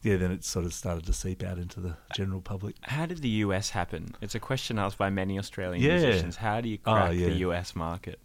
[0.02, 2.76] yeah, then it sort of started to seep out into the general public.
[2.82, 4.14] How did the US happen?
[4.20, 5.98] It's a question asked by many Australian Yeah.
[6.00, 6.36] musicians.
[6.36, 7.26] How do you Oh, crack yeah.
[7.28, 8.20] the US market?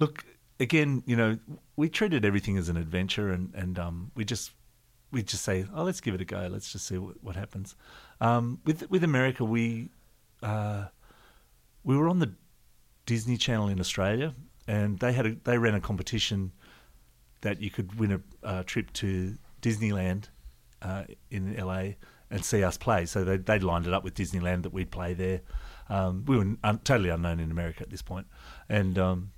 [0.00, 0.24] Look,
[0.58, 1.38] again, you know,
[1.76, 4.52] we treated everything as an adventure, and and um, we just
[5.10, 6.48] we just say, oh, let's give it a go.
[6.50, 7.76] Let's just see what, what happens.
[8.20, 9.90] Um, with with America, we
[10.42, 10.86] uh,
[11.84, 12.34] we were on the
[13.06, 14.34] Disney Channel in Australia,
[14.66, 16.52] and they had a, they ran a competition
[17.42, 20.28] that you could win a uh, trip to Disneyland
[20.82, 21.82] uh, in LA
[22.30, 23.06] and see us play.
[23.06, 25.40] So they they lined it up with Disneyland that we'd play there.
[25.88, 28.26] Um, we were un- totally unknown in America at this point.
[28.68, 29.30] and um,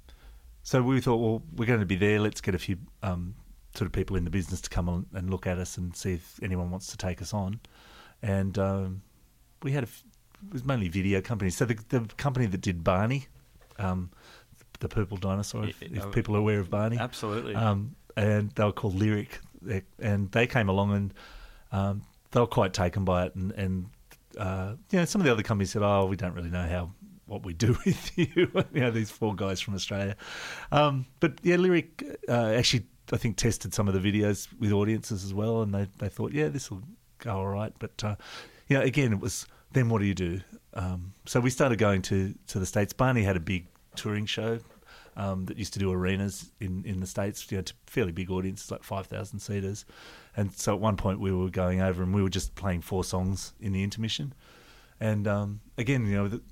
[0.62, 2.18] so we thought, well, we're going to be there.
[2.18, 3.36] Let's get a few um,
[3.74, 6.14] sort of people in the business to come on and look at us and see
[6.14, 7.60] if anyone wants to take us on.
[8.20, 9.02] And um,
[9.62, 10.02] we had a, f-
[10.44, 11.56] it was mainly video companies.
[11.56, 13.26] So the, the company that did Barney,
[13.78, 14.10] um,
[14.80, 17.54] the purple dinosaur, if, if people are aware of Barney, Absolutely.
[17.54, 19.38] um, and they were called Lyrick,
[19.98, 21.14] and they came along and
[21.72, 23.86] um, they were quite taken by it, and, and
[24.38, 26.92] uh, you know some of the other companies said, "Oh, we don't really know how
[27.26, 28.26] what we do with you."
[28.72, 30.16] you know, these four guys from Australia,
[30.72, 35.24] um, but yeah, Lyrick uh, actually I think tested some of the videos with audiences
[35.24, 36.82] as well, and they they thought, yeah, this will
[37.18, 38.16] go all right, but uh,
[38.68, 40.40] you know, again, it was then what do you do?
[40.74, 42.92] Um, so we started going to to the states.
[42.92, 44.58] Barney had a big touring show
[45.16, 48.30] um, that used to do arenas in, in the States, you know, to fairly big
[48.30, 49.84] audiences, like 5,000 seaters.
[50.36, 53.02] And so at one point we were going over and we were just playing four
[53.04, 54.34] songs in the intermission.
[55.00, 56.42] And um, again, you know, the,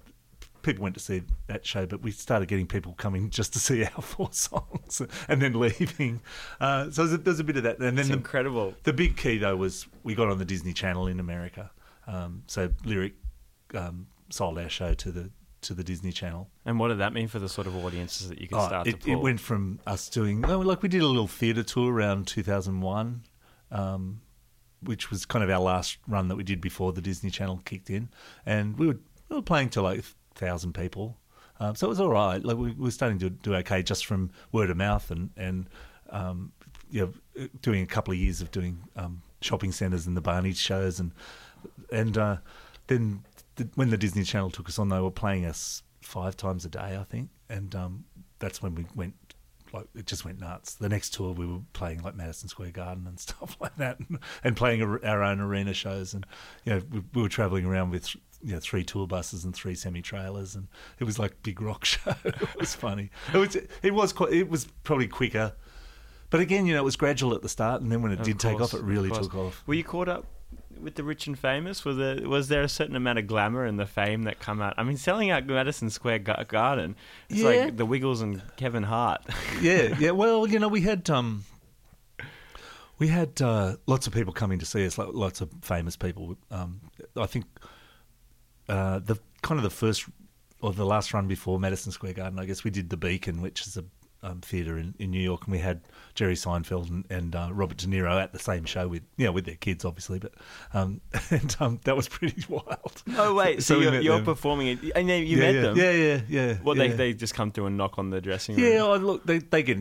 [0.62, 3.84] people went to see that show, but we started getting people coming just to see
[3.96, 6.22] our four songs and then leaving.
[6.58, 7.78] Uh, so there's a, there's a bit of that.
[7.78, 8.74] And then it's the, incredible.
[8.84, 11.70] the big key though was we got on the Disney Channel in America.
[12.06, 13.12] Um, so Lyrick
[13.74, 15.30] um, sold our show to the
[15.64, 16.48] to the Disney Channel.
[16.64, 18.86] And what did that mean for the sort of audiences that you could Oh, start
[18.86, 19.12] it, to pull?
[19.12, 23.22] it went from us doing like we did a little theatre tour around 2001,
[23.70, 24.20] um,
[24.82, 27.90] which was kind of our last run that we did before the Disney Channel kicked
[27.90, 28.08] in,
[28.46, 28.98] and we were
[29.28, 31.18] we were playing to like thousand people,
[31.60, 32.44] um, so it was all right.
[32.44, 35.68] Like we, we were starting to do okay just from word of mouth and and
[36.10, 36.52] um,
[36.90, 37.00] you
[37.36, 41.00] know doing a couple of years of doing um, shopping centres and the Barney shows
[41.00, 41.12] and
[41.90, 42.36] and uh,
[42.88, 43.24] then
[43.56, 46.68] the, when the Disney Channel took us on, they were playing us five times a
[46.68, 48.04] day, I think, and um,
[48.38, 49.14] that's when we went.
[49.72, 50.74] Like it just went nuts.
[50.74, 54.20] The next tour, we were playing like Madison Square Garden and stuff like that, and,
[54.44, 56.14] and playing a, our own arena shows.
[56.14, 56.24] And
[56.64, 59.74] you know, we, we were traveling around with you know three tour buses and three
[59.74, 60.68] semi trailers, and
[61.00, 62.14] it was like big rock show.
[62.24, 63.10] it was funny.
[63.32, 64.32] It was it was quite.
[64.32, 65.54] It was probably quicker,
[66.30, 68.26] but again, you know, it was gradual at the start, and then when it Of
[68.26, 69.26] did take off, it really course.
[69.26, 69.64] took off.
[69.66, 70.26] Were you caught up
[70.80, 71.84] with the rich and famous?
[71.84, 74.74] Was there was there a certain amount of glamour and the fame that come out?
[74.76, 76.96] I mean, selling out Madison Square Garden,
[77.28, 77.48] it's Yeah.
[77.48, 79.22] like the Wiggles and Kevin Hart.
[79.60, 80.10] yeah, yeah.
[80.12, 81.44] Well, you know, we had um,
[82.98, 86.36] we had uh, lots of people coming to see us, lots of famous people.
[86.50, 86.80] Um,
[87.16, 87.44] I think
[88.68, 90.04] uh, the kind of the first
[90.60, 93.66] or the last run before Madison Square Garden, I guess we did the Beacon, which
[93.66, 93.84] is a
[94.24, 95.82] um, theatre in, in New York, and we had
[96.14, 99.32] Jerry Seinfeld and, and uh, Robert De Niro at the same show with you know
[99.32, 100.32] with their kids, obviously, but
[100.72, 103.02] um, and um, that was pretty wild.
[103.16, 105.76] Oh wait, so, we you're, you're performing it, and then you yeah, met yeah, them.
[105.76, 106.56] Yeah, yeah, yeah.
[106.64, 106.88] Well, yeah.
[106.88, 108.64] they they just come through and knock on the dressing room.
[108.64, 109.78] Yeah, oh, look, they they get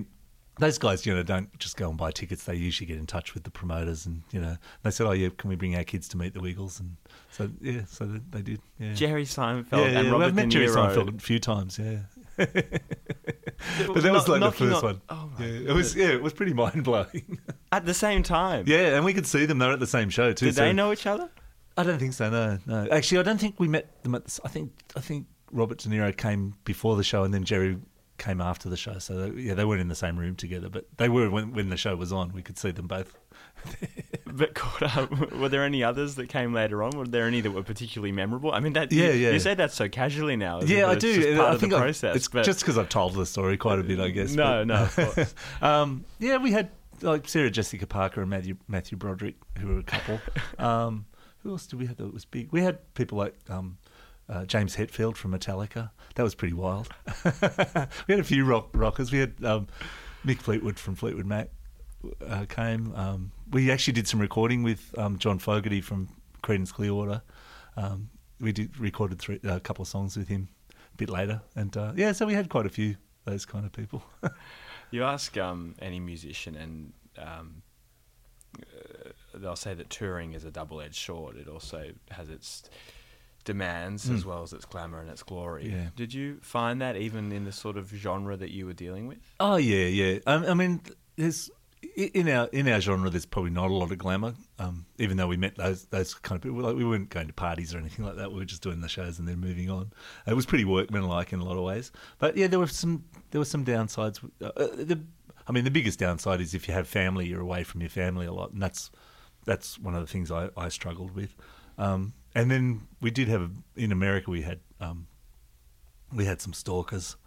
[0.60, 2.44] those guys, you know, don't just go and buy tickets.
[2.44, 5.30] They usually get in touch with the promoters, and you know, they said, "Oh yeah,
[5.36, 6.96] can we bring our kids to meet the Wiggles?" And
[7.32, 8.62] so yeah, so they, they did.
[8.80, 8.94] Yeah.
[8.94, 10.96] Jerry Seinfeld and well, Robert I've met De Jerry Niro.
[10.96, 11.80] Seinfeld a few times.
[11.80, 12.00] Yeah,
[12.38, 12.54] but
[14.02, 15.02] that was like the first on- one.
[15.10, 15.96] Oh my yeah, it was.
[15.96, 17.40] Yeah, it was pretty mind blowing.
[17.72, 18.66] At the same time.
[18.68, 19.58] yeah, and we could see them.
[19.60, 20.46] They were at the same show too.
[20.48, 21.30] Did so- they know each other?
[21.76, 22.30] I don't think so.
[22.30, 22.88] No, no.
[22.92, 24.26] Actually, I don't think we met them at.
[24.26, 27.78] The, I think I think Robert De Niro came before the show, and then Jerry
[28.20, 29.00] came after the show.
[29.00, 31.70] So they, yeah, they weren't in the same room together, but they were when when
[31.70, 32.32] the show was on.
[32.32, 33.18] We could see them both.
[34.36, 35.32] But caught up.
[35.34, 36.98] Were there any others that came later on?
[36.98, 38.52] Were there any that were particularly memorable?
[38.52, 39.32] I mean, that Yeah, you, yeah.
[39.32, 40.62] You say that so casually now.
[40.62, 41.40] yeah, I it's do.
[41.40, 42.16] I of think process.
[42.16, 44.34] it's but just because I've told the story quite a bit, I guess.
[44.34, 45.26] No, but- no,
[45.68, 49.84] um, yeah, we had like Sarah Jessica Parker and Matthew Matthew Broderick, who were a
[49.84, 50.20] couple.
[50.58, 51.06] um,
[51.44, 52.52] who else did we have that was big?
[52.52, 53.78] We had people like um,
[54.28, 55.92] uh, James Hetfield from Metallica.
[56.16, 56.90] That was pretty wild.
[57.26, 57.32] we
[58.14, 59.12] had a few rock rockers.
[59.12, 59.68] We had um,
[60.26, 61.50] Mick Fleetwood from Fleetwood Mac
[62.28, 62.94] uh, came.
[62.96, 66.10] Um, we actually did some recording with um, John Fogerty from
[66.44, 67.22] Creedence Clearwater.
[67.78, 71.76] Um, we did recorded three, a couple of songs with him a bit later, and
[71.78, 74.04] uh, yeah, so we had quite a few those kind of people.
[74.92, 77.64] You ask um, any musician, and um,
[78.62, 81.36] uh, they'll say that touring is a double-edged sword.
[81.38, 82.70] It also has its
[83.44, 85.68] demands as well as its glamour and its glory.
[85.70, 85.76] Hmm.
[85.76, 85.88] Yeah.
[85.96, 89.18] Did you find that even in the sort of genre that you were dealing with?
[89.40, 90.20] Oh yeah, yeah.
[90.28, 90.82] Um, I mean,
[91.16, 91.54] there's i-
[91.96, 94.34] in our in our genre, there's probably not a lot of glamour.
[94.60, 97.34] Um, even though we met those those kind of people, like we weren't going to
[97.34, 98.32] parties or anything like that.
[98.32, 99.92] We were just doing the shows and then moving on.
[100.28, 101.92] It was pretty workmanlike in a lot of ways.
[102.20, 104.24] But yeah, there were some there were some downsides.
[104.42, 105.02] Uh, uh, the,
[105.48, 108.26] I mean, the biggest downside is if you have family, you're away from your family
[108.26, 108.90] a lot, and that's
[109.46, 111.36] that's one of the things I, I struggled with.
[111.78, 115.08] Um, and then we did have in America we had um,
[116.14, 117.18] we had some stalkers,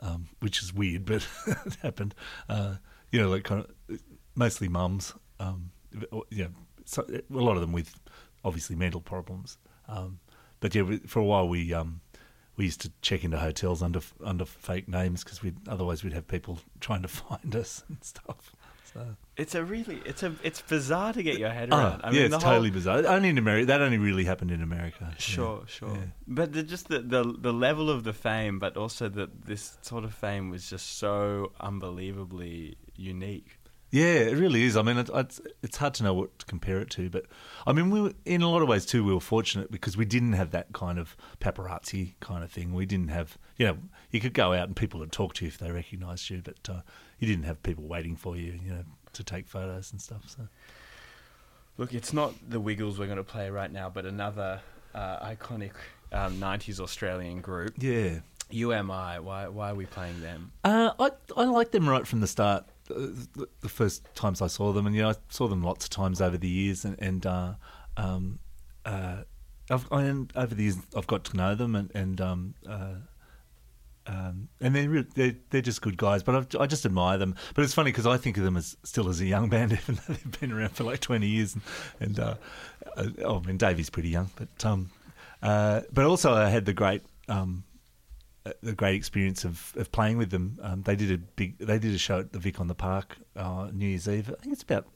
[0.00, 2.14] um, which is weird, but it happened.
[2.48, 2.76] Uh,
[3.12, 4.00] you know, like kind of
[4.34, 5.14] mostly mums.
[5.40, 5.70] Um,
[6.30, 6.48] know,
[6.84, 7.94] so, a lot of them with
[8.44, 9.58] obviously mental problems.
[9.88, 10.20] Um,
[10.60, 12.00] but yeah, for a while we um,
[12.56, 16.26] we used to check into hotels under under fake names because we otherwise we'd have
[16.28, 18.54] people trying to find us and stuff.
[18.94, 19.16] So.
[19.36, 22.00] It's a really, it's a, it's bizarre to get your head Oh, around.
[22.02, 23.06] I yeah, it's the whole- totally bizarre.
[23.06, 23.66] Only in America.
[23.66, 25.08] That only really happened in America.
[25.10, 25.14] Yeah.
[25.18, 25.90] Sure, sure.
[25.94, 26.04] Yeah.
[26.26, 30.04] But the, just the, the the level of the fame, but also that this sort
[30.04, 33.56] of fame was just so unbelievably unique.
[33.90, 34.76] Yeah, it really is.
[34.76, 37.24] I mean, it, it's it's hard to know what to compare it to, but
[37.66, 40.04] I mean, we were, in a lot of ways too, we were fortunate because we
[40.04, 42.74] didn't have that kind of paparazzi kind of thing.
[42.74, 43.78] We didn't have, you know,
[44.10, 46.68] you could go out and people would talk to you if they recognised you, but
[46.68, 46.80] uh,
[47.18, 48.84] you didn't have people waiting for you, you know,
[49.14, 50.22] to take photos and stuff.
[50.26, 50.48] So
[51.78, 54.60] Look, it's not the Wiggles we're going to play right now, but another
[54.94, 55.70] uh, iconic
[56.12, 58.18] um, '90s Australian group, yeah,
[58.50, 59.20] You Am I.
[59.20, 60.50] Why why are we playing them?
[60.64, 62.64] uh, I I liked them right from the start.
[62.88, 66.20] The, first times I saw them, and you know, I saw them lots of times
[66.20, 67.54] over the years, and, and uh,
[67.96, 68.38] um,
[68.84, 69.22] uh,
[69.70, 72.94] I've, and over the years I've got to know them, and and um, uh,
[74.06, 76.22] um, and they're, re- they're they're just good guys.
[76.22, 77.34] But I've, I just admire them.
[77.54, 79.96] But it's funny because I think of them as still as a young band, even
[79.96, 81.54] though they've been around for like twenty years.
[81.54, 81.62] And,
[82.00, 82.34] and uh,
[82.96, 84.90] uh, oh, I mean Davey's pretty young, but um,
[85.42, 87.64] uh, but also I had the great um,
[88.62, 90.58] the great experience of, of playing with them.
[90.62, 93.16] Um, they did a big they did a show at the Vic on the Park
[93.36, 94.30] uh, New Year's Eve.
[94.30, 94.86] I think it's about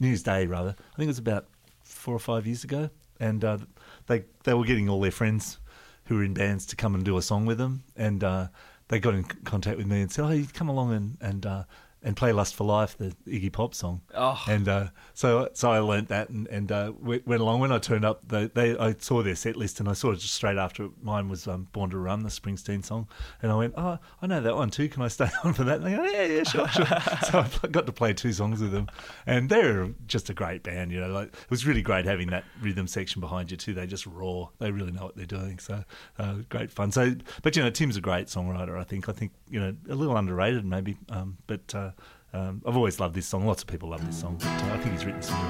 [0.00, 0.70] New Year's Day rather.
[0.78, 1.46] I think it was about
[1.82, 3.58] four or five years ago, and uh,
[4.06, 5.58] they they were getting all their friends
[6.04, 8.48] who were in bands to come and do a song with them, and uh,
[8.88, 11.64] they got in contact with me and said, "Oh, you come along and and uh,
[12.02, 14.42] and play Lust for Life, the Iggy Pop song." Oh.
[14.48, 17.60] And uh, so so I learnt that and and uh, went, along.
[17.60, 20.16] When I turned up, they, they I saw their set list and I saw it
[20.16, 23.08] just straight after mine was um, "Born to Run," the Springsteen song,
[23.42, 24.88] and I went, "Oh, I know that one too.
[24.88, 26.86] Can I stay on for that?" And they go, "Yeah, yeah, sure, sure."
[27.30, 28.88] so I got to play two songs with them,
[29.26, 30.92] and they're just a great band.
[30.92, 33.74] You know, like it was really great having that rhythm section behind you too.
[33.74, 34.50] They just roar.
[34.58, 35.58] They really know what they're doing.
[35.58, 35.84] So
[36.18, 36.92] uh, great fun.
[36.92, 38.78] So, but you know, Tim's a great songwriter.
[38.78, 39.08] I think.
[39.08, 41.74] I think you know a little underrated maybe, um, but.
[41.74, 41.87] Uh,
[42.32, 43.46] um, I've always loved this song.
[43.46, 45.40] Lots of people love this song, but uh, I think he's written some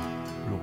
[0.48, 0.57] real, real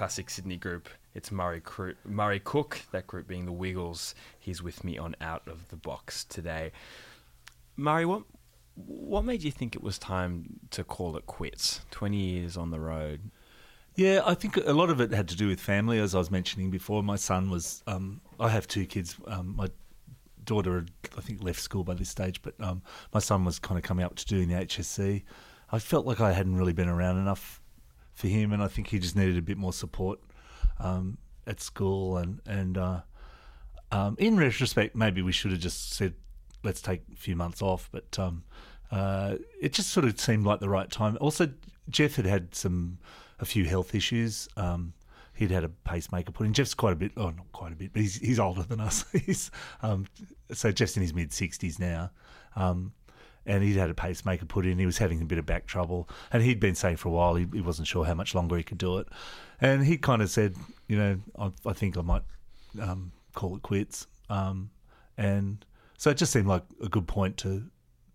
[0.00, 0.88] classic Sydney group.
[1.12, 1.60] It's Murray,
[2.06, 4.14] Murray Cook, that group being the Wiggles.
[4.38, 6.72] He's with me on Out of the Box today.
[7.76, 8.22] Murray, what
[8.76, 11.82] what made you think it was time to call it quits?
[11.90, 13.30] Twenty years on the road.
[13.94, 16.30] Yeah, I think a lot of it had to do with family, as I was
[16.30, 17.02] mentioning before.
[17.02, 19.16] My son was, um, I have two kids.
[19.26, 19.68] Um, my
[20.44, 22.80] daughter I think, left school by this stage, but um,
[23.12, 25.24] my son was kind of coming up to doing the HSC.
[25.70, 27.59] I felt like I hadn't really been around enough
[28.14, 30.20] for him, and I think he just needed a bit more support
[30.78, 32.16] um, at school.
[32.16, 33.00] And, and uh,
[33.92, 36.14] um, in retrospect, maybe we should have just said,
[36.62, 38.44] let's take a few months off, but um,
[38.90, 41.16] uh, it just sort of seemed like the right time.
[41.20, 41.48] Also,
[41.88, 42.98] Jeff had had some
[43.38, 44.48] a few health issues.
[44.56, 44.92] Um,
[45.34, 46.52] he'd had a pacemaker put in.
[46.52, 49.04] Jeff's quite a bit, oh, not quite a bit, but he's he's older than us.
[49.26, 49.50] he's
[49.82, 50.06] um,
[50.52, 52.10] so Jeff's in his mid sixties now,
[52.56, 52.92] um,
[53.46, 54.78] and he'd had a pacemaker put in.
[54.78, 57.34] He was having a bit of back trouble, and he'd been saying for a while
[57.34, 59.08] he, he wasn't sure how much longer he could do it.
[59.60, 60.56] And he kind of said,
[60.88, 62.22] you know, I, I think I might
[62.80, 64.06] um, call it quits.
[64.28, 64.70] Um,
[65.16, 65.64] and
[65.98, 67.64] so it just seemed like a good point to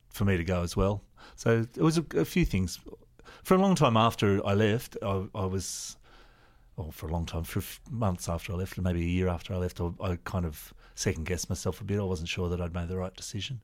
[0.09, 1.03] for me to go as well.
[1.35, 2.79] So it was a, a few things.
[3.43, 5.97] For a long time after I left, I, I was,
[6.77, 7.61] or for a long time, for
[7.91, 11.25] months after I left, maybe a year after I left, I, I kind of second
[11.25, 11.99] guessed myself a bit.
[11.99, 13.61] I wasn't sure that I'd made the right decision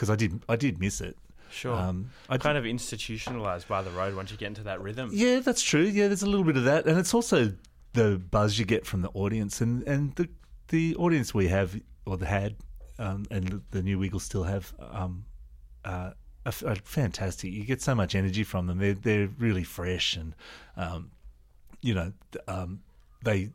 [0.00, 1.18] because I did I did miss it.
[1.50, 1.74] Sure.
[1.74, 5.10] Um, I kind of institutionalized by the road once you get into that rhythm.
[5.12, 5.82] Yeah, that's true.
[5.82, 7.52] Yeah, there's a little bit of that, and it's also
[7.92, 10.30] the buzz you get from the audience, and and the
[10.68, 12.56] the audience we have or the had,
[12.98, 15.26] um, and the, the new Wiggles still have, um,
[15.84, 16.12] uh,
[16.46, 17.52] are, are fantastic.
[17.52, 18.78] You get so much energy from them.
[18.78, 20.34] They're they're really fresh, and
[20.78, 21.10] um,
[21.82, 22.12] you know,
[22.48, 22.80] um,
[23.22, 23.50] they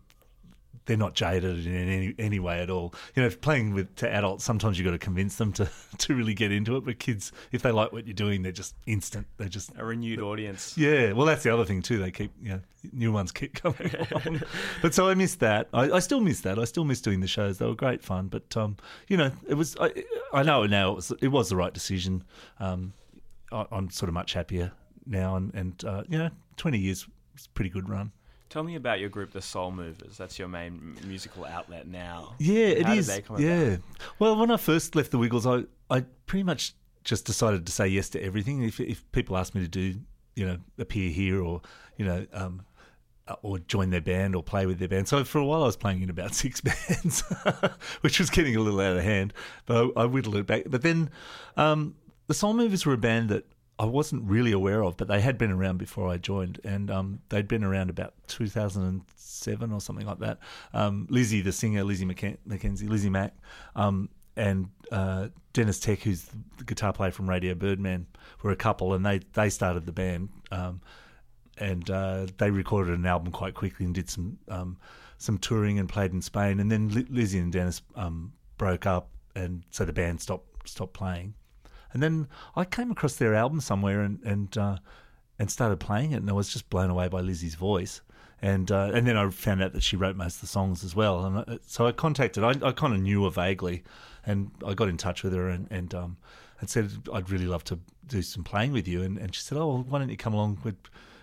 [0.85, 2.93] they're not jaded in any any way at all.
[3.15, 6.15] You know, if playing with to adults, sometimes you've got to convince them to, to
[6.15, 6.85] really get into it.
[6.85, 9.27] But kids, if they like what you're doing, they're just instant.
[9.37, 10.77] They're just A renewed audience.
[10.77, 11.97] yeah, well, that's the other thing too.
[11.97, 12.61] They keep, you know,
[12.93, 14.41] new ones keep coming along.
[14.81, 15.69] But so I miss that.
[15.73, 16.59] I, I still miss that.
[16.59, 17.57] I still miss doing the shows.
[17.57, 18.27] They were great fun.
[18.27, 18.77] But um,
[19.07, 19.75] you know, it was.
[19.79, 19.91] I,
[20.33, 21.11] I know now it was.
[21.21, 22.23] It was the right decision.
[22.59, 22.93] Um,
[23.51, 24.71] I, I'm sort of much happier
[25.07, 27.07] now, and and uh, you know, 20 years
[27.37, 28.11] a pretty good run.
[28.55, 30.15] Tell me about your group, the Soul Movers.
[30.15, 32.35] That's your main musical outlet now.
[32.39, 33.09] Yeah, it is.
[33.09, 33.61] How they come yeah.
[33.61, 33.79] about?
[34.17, 37.85] Well, when I first left the Wiggles, I I pretty much just decided to say
[37.89, 38.63] yes to everything.
[38.63, 39.99] If if people asked me to do,
[40.37, 41.63] you know, appear here or
[41.97, 42.25] you know.
[42.31, 42.61] Um,
[43.27, 45.07] uh, or join their band or play with their band.
[45.07, 47.23] So for a while, I was playing in about six bands,
[48.01, 49.33] which was getting a little out of hand.
[49.65, 50.65] But I, I whittled it back.
[50.67, 51.09] But then,
[51.57, 51.95] um,
[52.27, 53.45] the Soul Movers were a band that
[53.77, 57.19] I wasn't really aware of, but they had been around before I joined, and um,
[57.29, 60.39] they'd been around about 2007 or something like that.
[60.73, 63.35] Um, Lizzie, the singer, Lizzie McKen- McKenzie, Lizzie Mack,
[63.75, 66.25] um, and uh, Deniz Tek, who's
[66.57, 68.07] the guitar player from Radio Birdman,
[68.43, 70.29] were a couple, and they they started the band.
[70.51, 70.81] Um,
[71.57, 74.77] and uh, they recorded an album quite quickly and did some um,
[75.17, 76.59] some touring and played in Spain.
[76.59, 81.33] And then Lizzie and Dennis um, broke up, and so the band stopped stopped playing.
[81.95, 82.27] And then
[82.57, 84.77] I came across their album somewhere and and uh,
[85.39, 88.01] and started playing it, and I was just blown away by Lizzie's voice.
[88.41, 90.93] And uh, and then I found out that she wrote most of the songs as
[90.93, 91.25] well.
[91.25, 92.43] And I, so I contacted.
[92.43, 93.85] I, I kind of knew her vaguely,
[94.25, 96.17] and I got in touch with her and and um,
[96.59, 99.01] and said I'd really love to do some playing with you.
[99.01, 100.59] And, and she said, Oh, why don't you come along?
[100.65, 100.75] We're,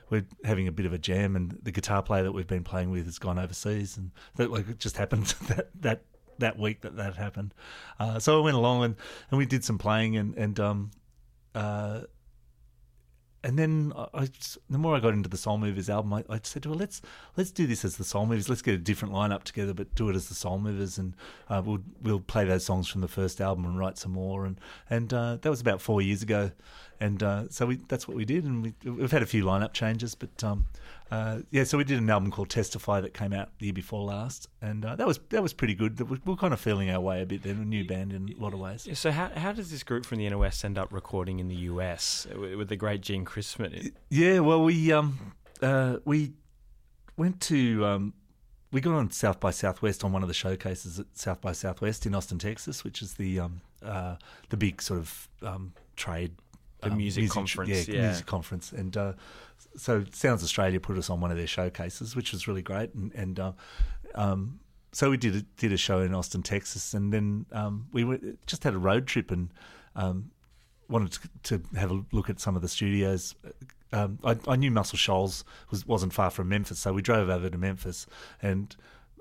[0.09, 2.91] we're having a bit of a jam, and the guitar player that we've been playing
[2.91, 6.03] with has gone overseas, and that like it just happened that that
[6.43, 7.55] that week that that happened.
[7.99, 8.97] Uh, so I went along and,
[9.31, 10.91] and we did some playing, and and um,
[11.55, 12.03] uh,
[13.45, 14.29] and then I,
[14.71, 17.03] the more I got into the Soul Movers album, I, I said, well, let's
[17.37, 18.49] let's do this as the Soul Movers.
[18.49, 21.15] Let's get a different lineup together, but do it as the Soul Movers, and
[21.49, 24.47] uh, we'll we'll play those songs from the first album and write some more.
[24.47, 26.53] And and uh, that was about four years ago,
[27.01, 28.45] and uh, so we that's what we did.
[28.45, 30.67] And we, we've had a few lineup changes, but um,
[31.13, 34.03] uh, yeah, so we did an album called Testify that came out the year before
[34.03, 36.01] last, and uh, that was that was pretty good.
[36.01, 38.43] We we're kind of feeling our way a bit then, a new band in a
[38.43, 38.89] lot of ways.
[38.95, 42.27] So how, how does this group from the NOS end up recording in the US
[42.35, 43.93] with, the great Gene Chrisman?
[44.09, 46.33] Yeah, well, we um, uh, we
[47.19, 48.15] went to um,
[48.71, 52.07] we got on South by Southwest on one of the showcases at South by Southwest
[52.07, 54.17] in Austin, Texas, which is the um, uh,
[54.49, 56.37] the big sort of um, trade.
[56.83, 58.07] The um, music conference, yeah.
[58.07, 59.13] music conference, and uh,
[59.77, 63.13] so Sounds Australia put us on one of their showcases, which was really great, and,
[63.15, 63.53] and uh,
[64.15, 64.59] um,
[64.93, 68.65] so we did a, did a show in Austin, Texas, and then um, we just
[68.65, 69.51] had a road trip and
[69.97, 70.31] um,
[70.89, 73.35] wanted to, to have a look at some of the studios.
[73.93, 77.49] Um, I, I knew Muscle Shoals was wasn't far from Memphis, so we drove over
[77.49, 78.07] to Memphis
[78.41, 78.75] and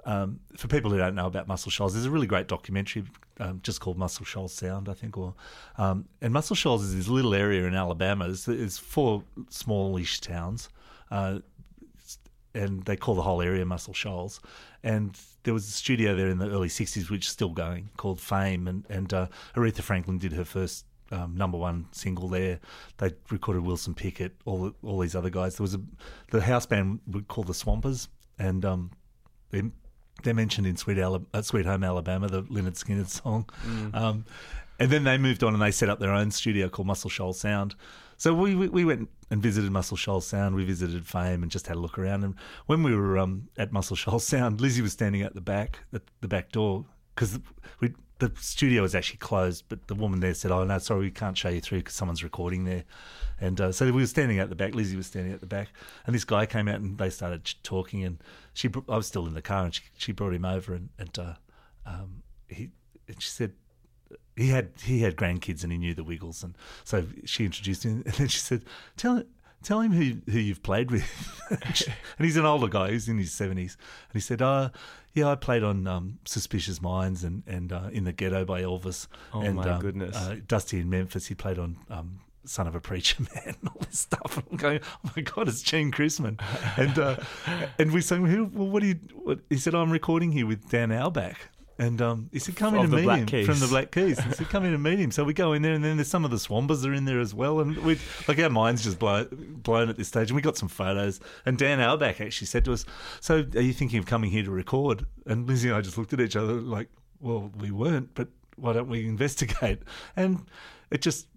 [0.06, 3.04] um, for people who don't know about Muscle Shoals, there's a really great documentary
[3.40, 5.18] um, just called Muscle Shoals Sound, I think.
[5.18, 5.34] Or
[5.78, 8.30] um, and Muscle Shoals is this little area in Alabama.
[8.30, 10.70] It's, it's four smallish towns.
[11.10, 11.40] Uh,
[12.54, 14.42] and they call the whole area Muscle Shoals.
[14.84, 18.20] And there was a studio there in the early '60s, which is still going, called
[18.20, 22.60] Fame, and and uh, Aretha Franklin did her first um, number one single there.
[22.98, 25.56] They recorded Wilson Pickett, all all these other guys.
[25.56, 25.82] There was a
[26.32, 28.08] the house band called the Swampers,
[28.40, 28.92] and um,
[30.24, 33.50] they're mentioned in Sweet, uh, Sweet Home Alabama, the Lynyrd Skynyrd song.
[33.94, 34.26] Um,
[34.80, 37.40] and then they moved on and they set up their own studio called Muscle Shoals
[37.40, 37.76] Sound.
[38.18, 40.56] So we, we we went and visited Muscle Shoals Sound.
[40.56, 42.24] We visited Fame and just had a look around.
[42.24, 42.36] And
[42.68, 46.04] when we were um, at Muscle Shoals Sound, Lizzie was standing at the back, at
[46.22, 47.40] the back door, because
[47.80, 49.66] we the studio was actually closed.
[49.70, 52.24] But the woman there said, "Oh no, sorry, we can't show you through because someone's
[52.24, 52.84] recording there."
[53.40, 54.76] And uh, so we were standing at the back.
[54.76, 55.70] Lizzie was standing at the back,
[56.06, 58.04] and this guy came out and they started ch- talking.
[58.04, 58.20] And
[58.54, 61.20] she, I was still in the car, and she, she brought him over, and, and
[61.20, 61.34] uh,
[61.86, 62.70] um, he,
[63.08, 63.54] and she said,
[64.36, 68.04] he had he had grandkids and he knew the Wiggles, and so she introduced him,
[68.06, 68.64] and then she said,
[68.98, 69.24] "Tell
[69.64, 71.08] tell him who who you've played with."
[71.50, 73.78] and he's an older guy; he's in his seventies,
[74.10, 74.70] and he said, "Uh,
[75.14, 79.08] yeah, I played on um, Suspicious Minds and and uh, in the Ghetto by Elvis.
[79.34, 80.16] Oh, and, my um, goodness.
[80.16, 83.82] Uh, Dusty in Memphis, he played on." Um, Son of a preacher man, and all
[83.82, 84.38] this stuff.
[84.38, 86.40] And I'm going, oh my god, it's Gene Chrisman,
[86.78, 87.18] and uh,
[87.80, 89.00] and we saying, well, what do you?
[89.14, 89.40] What?
[89.50, 91.38] He said, I'm recording here with Dan Auerbach,
[91.78, 93.46] and um, he said, come in and meet Black him Keys.
[93.48, 94.20] from the Black Keys.
[94.20, 95.10] He said, come in and meet him.
[95.10, 97.20] So we go in there, and then there's some of the Swampers are in there
[97.20, 100.30] as well, and we like our minds just blow, blown at this stage.
[100.30, 102.86] And we got some photos, and Dan Auerbach actually said to us,
[103.20, 106.14] "So are you thinking of coming here to record?" And Lizzie and I just looked
[106.14, 106.90] at each other like,
[107.20, 108.28] "Well, we weren't, but
[108.58, 109.80] why don't we investigate?"
[110.16, 110.46] And
[110.92, 111.28] it just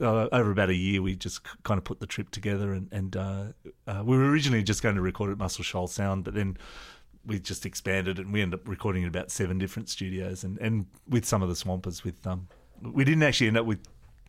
[0.00, 3.16] uh, over about a year, we just kind of put the trip together, and, and
[3.16, 3.44] uh,
[3.86, 6.56] uh, we were originally just going to record at Muscle Shoals Sound, but then
[7.26, 10.86] we just expanded and we ended up recording in about seven different studios, and, and
[11.08, 12.04] with some of the Swampers.
[12.04, 12.48] With um,
[12.82, 13.80] we didn't actually end up with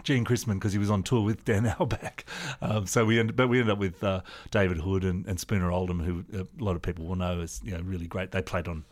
[0.03, 2.25] Gene Chrisman because he was on tour with Dan Auerbach.
[2.61, 5.71] Um, so we ended, but we ended up with uh, David Hood and, and Spooner
[5.71, 8.31] Oldham, who a lot of people will know as you know really great.
[8.31, 8.85] They played on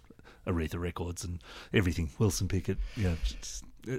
[0.48, 1.42] Aretha Records and
[1.74, 2.10] everything.
[2.20, 3.18] Wilson Pickett, you know.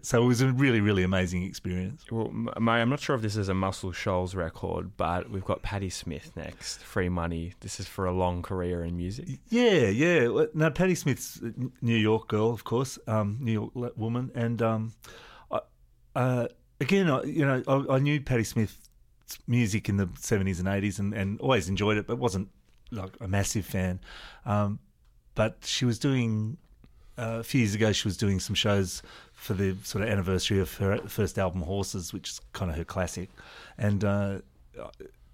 [0.02, 2.04] So it was a really, really amazing experience.
[2.10, 5.62] Well, Murray, I'm not sure if this is a Muscle Shoals record, but we've got
[5.62, 6.82] Patti Smith next.
[6.82, 7.54] Free Money.
[7.60, 9.40] This is for a long career in music.
[9.48, 10.46] Yeah, yeah.
[10.54, 14.92] Now, Patti Smith's a New York girl, of course, um, New York woman, and um,
[15.50, 15.60] I,
[16.16, 16.48] uh,
[16.80, 18.90] again, I, you know, I, I knew Patti Smith's
[19.46, 22.48] music in the seventies and eighties, and, and always enjoyed it, but wasn't
[22.90, 24.00] like a massive fan.
[24.46, 24.78] Um,
[25.34, 26.56] but she was doing
[27.18, 27.92] uh, a few years ago.
[27.92, 29.02] She was doing some shows
[29.44, 32.84] for the sort of anniversary of her first album, Horses, which is kind of her
[32.84, 33.28] classic,
[33.78, 34.02] and.
[34.04, 34.38] Uh,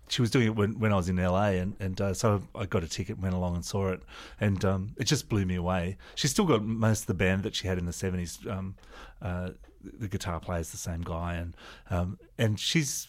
[0.09, 2.67] she was doing it when, when I was in LA, and and uh, so I
[2.67, 4.03] got a ticket, went along and saw it,
[4.41, 5.99] and um, it just blew me away.
[6.17, 8.41] She's still got most of the band that she had in the seventies.
[8.49, 8.75] Um,
[9.23, 9.51] uh,
[9.81, 11.57] the guitar player is the same guy, and
[11.91, 13.07] um, and she's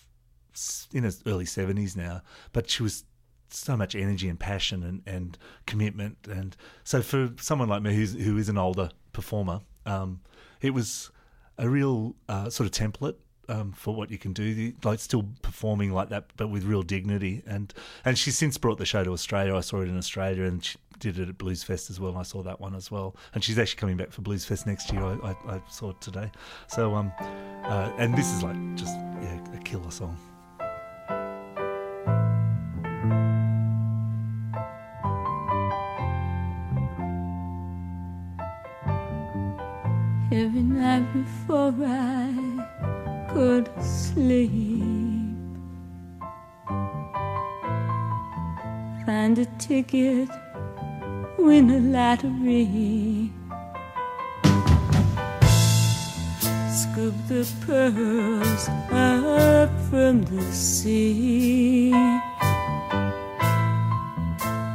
[0.93, 2.21] in her early seventies now,
[2.53, 3.03] but she was
[3.49, 8.13] so much energy and passion and, and commitment, and so for someone like me who's
[8.13, 10.21] who is an older performer, um,
[10.61, 11.11] it was
[11.57, 13.15] a real uh, sort of template
[13.49, 17.43] um, for what you can do, like still performing like that, but with real dignity.
[17.45, 17.73] And
[18.05, 19.55] and she's since brought the show to Australia.
[19.55, 22.11] I saw it in Australia, and she did it at Blues Fest as well.
[22.11, 23.15] And I saw that one as well.
[23.33, 25.03] And she's actually coming back for Blues Fest next year.
[25.03, 26.31] I, I, I saw it today.
[26.67, 27.11] So um,
[27.63, 30.17] uh, and this is like just yeah, a killer song.
[41.41, 45.13] Before I could sleep.
[49.05, 50.29] Find a ticket,
[51.37, 53.31] win a lottery.
[56.81, 61.91] Scoop the pearls up from the sea.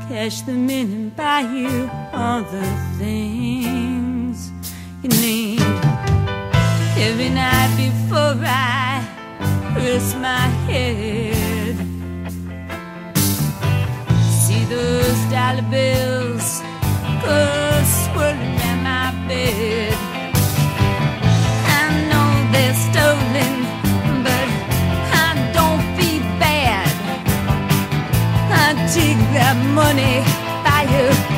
[0.08, 2.66] Cash them in and buy you all the
[2.98, 4.50] things
[5.02, 5.45] you need.
[7.18, 9.00] Every night before I
[9.74, 11.74] rest my head,
[14.44, 16.60] see those dollar bills
[17.24, 17.40] go
[17.96, 19.96] swirling in my bed.
[21.80, 23.54] I know they're stolen,
[24.22, 24.48] but
[25.24, 26.92] I don't feel bad.
[28.52, 30.20] I take that money,
[30.66, 31.36] buy you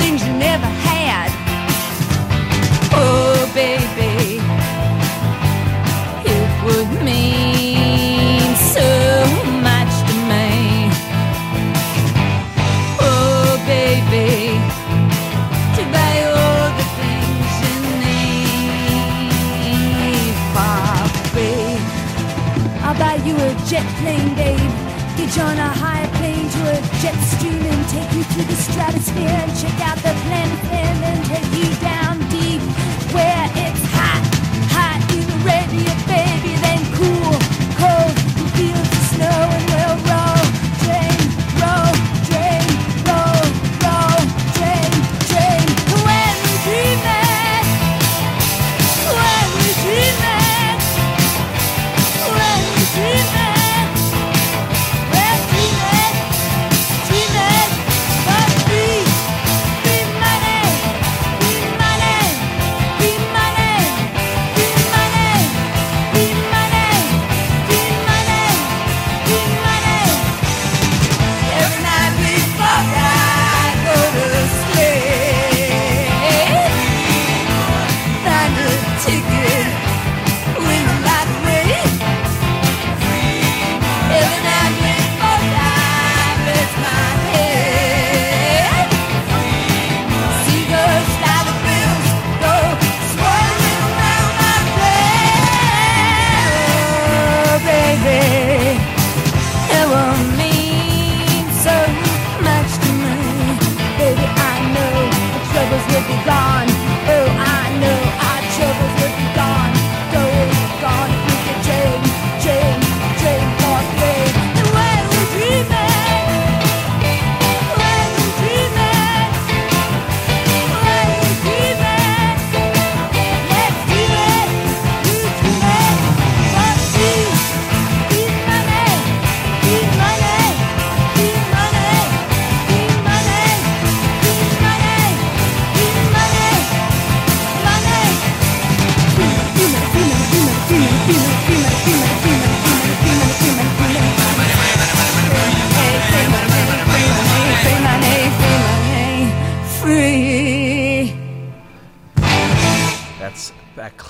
[0.00, 0.79] things you never
[23.30, 24.58] You a jet plane, babe.
[25.16, 28.56] Get you on a high plane to a jet stream and take you through the
[28.56, 32.49] stratosphere and check out the planet and take you down deep.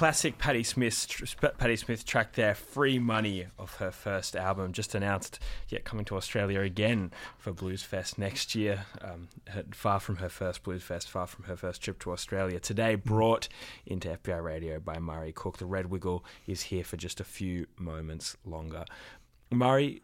[0.00, 5.38] Classic Patti Smith, Patti Smith track there, "Free Money" of her first album, just announced.
[5.68, 8.86] Yet coming to Australia again for Blues Fest next year.
[9.02, 9.28] Um,
[9.72, 12.58] far from her first Blues Fest, far from her first trip to Australia.
[12.58, 13.50] Today, brought
[13.84, 15.58] into FBI Radio by Murray Cook.
[15.58, 18.86] The Red Wiggle is here for just a few moments longer.
[19.50, 20.00] Murray,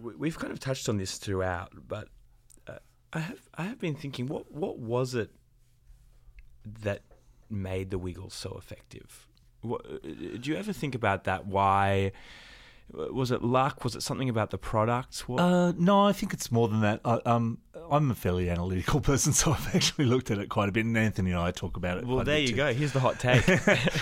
[0.00, 2.08] we- we've kind of touched on this throughout, but
[2.66, 2.80] uh,
[3.12, 5.30] I have I have been thinking, what what was it
[6.64, 7.02] that
[7.50, 9.28] made the Wiggles so effective?
[9.62, 11.46] What, uh, do you ever think about that?
[11.46, 12.12] Why
[12.92, 13.84] was it luck?
[13.84, 15.28] Was it something about the products?
[15.28, 15.40] What?
[15.40, 17.00] Uh, no, I think it's more than that.
[17.04, 17.58] I, um,
[17.90, 20.96] I'm a fairly analytical person, so I've actually looked at it quite a bit, and
[20.96, 22.06] Anthony and I talk about it.
[22.06, 22.56] well, quite a there you too.
[22.56, 22.72] go.
[22.72, 23.46] Here's the hot take.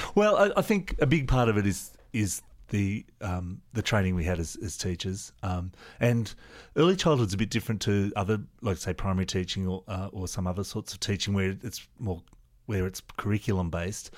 [0.15, 4.15] well, I, I think a big part of it is is the um, the training
[4.15, 6.35] we had as, as teachers, um, and
[6.77, 10.47] early childhood's a bit different to other, like say, primary teaching or uh, or some
[10.47, 12.23] other sorts of teaching where it's more
[12.69, 14.11] where it's curriculum based.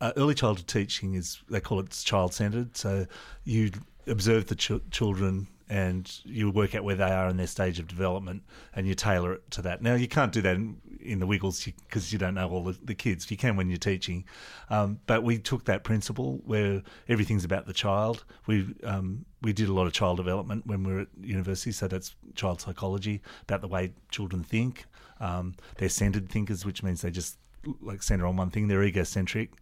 [0.00, 2.76] Uh, early childhood teaching is they call it child centered.
[2.76, 3.06] So
[3.44, 3.70] you
[4.06, 7.86] observe the ch- children and you work out where they are in their stage of
[7.86, 8.42] development
[8.74, 9.82] and you tailor it to that.
[9.82, 12.78] Now you can't do that in, in the Wiggles because you don't know all the,
[12.82, 13.30] the kids.
[13.30, 14.24] You can when you're teaching,
[14.70, 18.24] um, but we took that principle where everything's about the child.
[18.46, 21.86] We um, we did a lot of child development when we were at university, so
[21.86, 24.86] that's child psychology about the way children think.
[25.20, 27.38] Um, they're centered thinkers, which means they just
[27.80, 28.68] like center on one thing.
[28.68, 29.52] They're egocentric,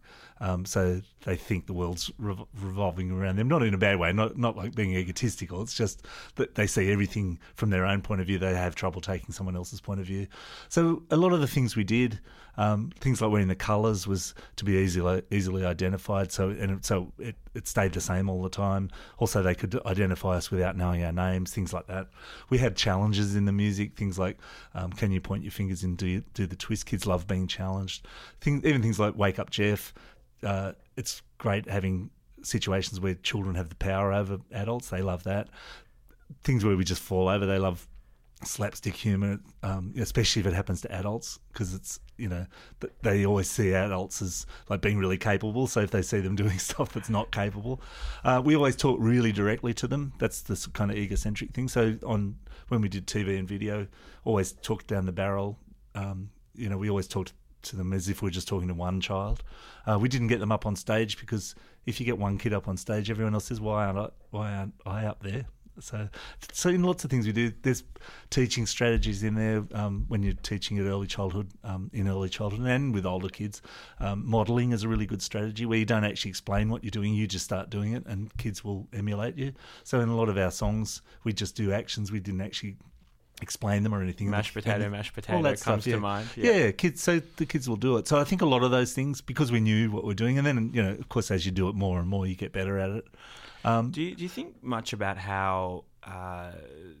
[0.43, 3.47] um, so they think the world's rev- revolving around them.
[3.47, 5.61] Not in a bad way, not not like being egotistical.
[5.61, 6.05] It's just
[6.35, 8.37] that they see everything from their own point of view.
[8.39, 10.27] They have trouble taking someone else's point of view.
[10.69, 12.19] So a lot of the things we did,
[12.57, 16.31] um, things like wearing the colours, was to be easily easily identified.
[16.31, 18.89] So and so it, it stayed the same all the time.
[19.19, 22.07] Also, they could identify us without knowing our names, things like that.
[22.49, 24.39] We had challenges in the music, things like
[24.73, 26.85] um, can you point your fingers and do do the twist?
[26.85, 28.05] Kids love being challenged.
[28.41, 29.93] Things, even things like wake up, Jeff.
[30.43, 32.09] Uh, it's great having
[32.43, 34.89] situations where children have the power over adults.
[34.89, 35.47] They love that.
[36.43, 37.45] Things where we just fall over.
[37.45, 37.87] They love
[38.43, 42.45] slapstick humor, um, especially if it happens to adults, because it's you know
[43.01, 45.67] they always see adults as like being really capable.
[45.67, 47.81] So if they see them doing stuff that's not capable,
[48.23, 50.13] uh, we always talk really directly to them.
[50.19, 51.67] That's the s- kind of egocentric thing.
[51.67, 52.35] So on
[52.67, 53.87] when we did TV and video,
[54.23, 55.59] always talked down the barrel.
[55.95, 57.33] Um, you know, we always talked
[57.63, 59.43] to them as if we are just talking to one child.
[59.85, 61.55] Uh, we didn't get them up on stage because
[61.85, 64.53] if you get one kid up on stage, everyone else says, "Why aren't I, why
[64.53, 65.45] aren't I up there?"
[65.79, 66.07] So,
[66.51, 67.83] so in lots of things we do, there's
[68.29, 72.67] teaching strategies in there um, when you're teaching at early childhood, um, in early childhood,
[72.67, 73.61] and with older kids.
[73.99, 77.13] Um, modelling is a really good strategy where you don't actually explain what you're doing;
[77.13, 79.53] you just start doing it, and kids will emulate you.
[79.83, 82.11] So, in a lot of our songs, we just do actions.
[82.11, 82.77] We didn't actually
[83.43, 84.29] explain them or anything.
[84.29, 85.95] Mashed potato, mashed all that comes stuff, to yeah.
[85.97, 86.27] mind.
[86.35, 86.71] Yeah.
[86.71, 87.01] kids.
[87.03, 88.07] So the kids will do it.
[88.07, 90.47] So I think a lot of those things because we knew what we're doing, and
[90.47, 92.79] then you know, of course, as you do it more and more, you get better
[92.79, 93.05] at it.
[93.65, 96.51] Um, Do you, do you think much about how uh,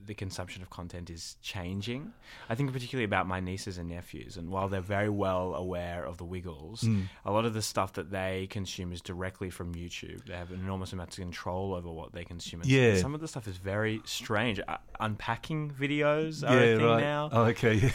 [0.05, 2.13] the consumption of content is changing?
[2.49, 6.17] I think particularly about my nieces and nephews, and while they're very well aware of
[6.17, 7.01] the Wiggles, Hmm.
[7.25, 10.25] a lot of the stuff that they consume is directly from YouTube.
[10.25, 12.61] They have an enormous amount of control over what they consume.
[12.61, 12.97] And Yeah.
[12.97, 14.59] some of the stuff is very strange.
[14.67, 16.99] Uh, unpacking videos are yeah, a thing right.
[17.01, 17.29] now.
[17.31, 17.75] Oh, okay.
[17.75, 17.91] Yeah.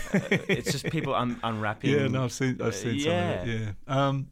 [0.48, 1.90] it's just people un- unwrapping.
[1.90, 3.30] yeah, no, I've seen I've seen Uh, some yeah.
[3.42, 3.60] of it.
[3.88, 4.06] Yeah.
[4.08, 4.26] Um,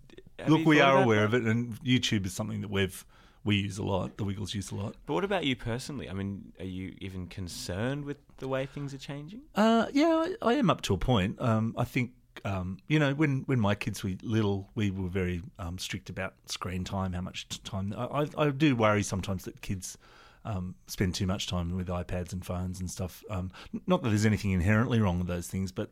[0.46, 1.36] look, we are aware that?
[1.38, 3.04] of it, and YouTube is something that we've
[3.46, 4.16] we use a lot.
[4.16, 4.96] The Wiggles use a lot.
[5.06, 6.10] But what about you personally?
[6.10, 9.42] I mean, are you even concerned with the way things are changing?
[9.54, 11.40] Uh, yeah, I, I am up to a point.
[11.40, 12.10] Um, I think
[12.44, 16.34] um, you know when when my kids were little, we were very um, strict about
[16.46, 17.94] screen time, how much time.
[17.96, 19.96] I, I, I do worry sometimes that kids.
[20.44, 23.24] Um, spend too much time with iPads and phones and stuff.
[23.28, 23.50] Um,
[23.88, 25.90] not that there's anything inherently wrong with those things, but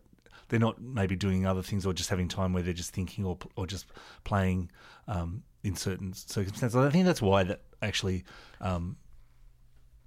[0.49, 3.37] they're not maybe doing other things or just having time where they're just thinking or
[3.57, 3.87] or just
[4.23, 4.71] playing
[5.09, 6.77] um, in certain circumstances.
[6.77, 8.25] I think that's why that actually
[8.61, 8.97] um,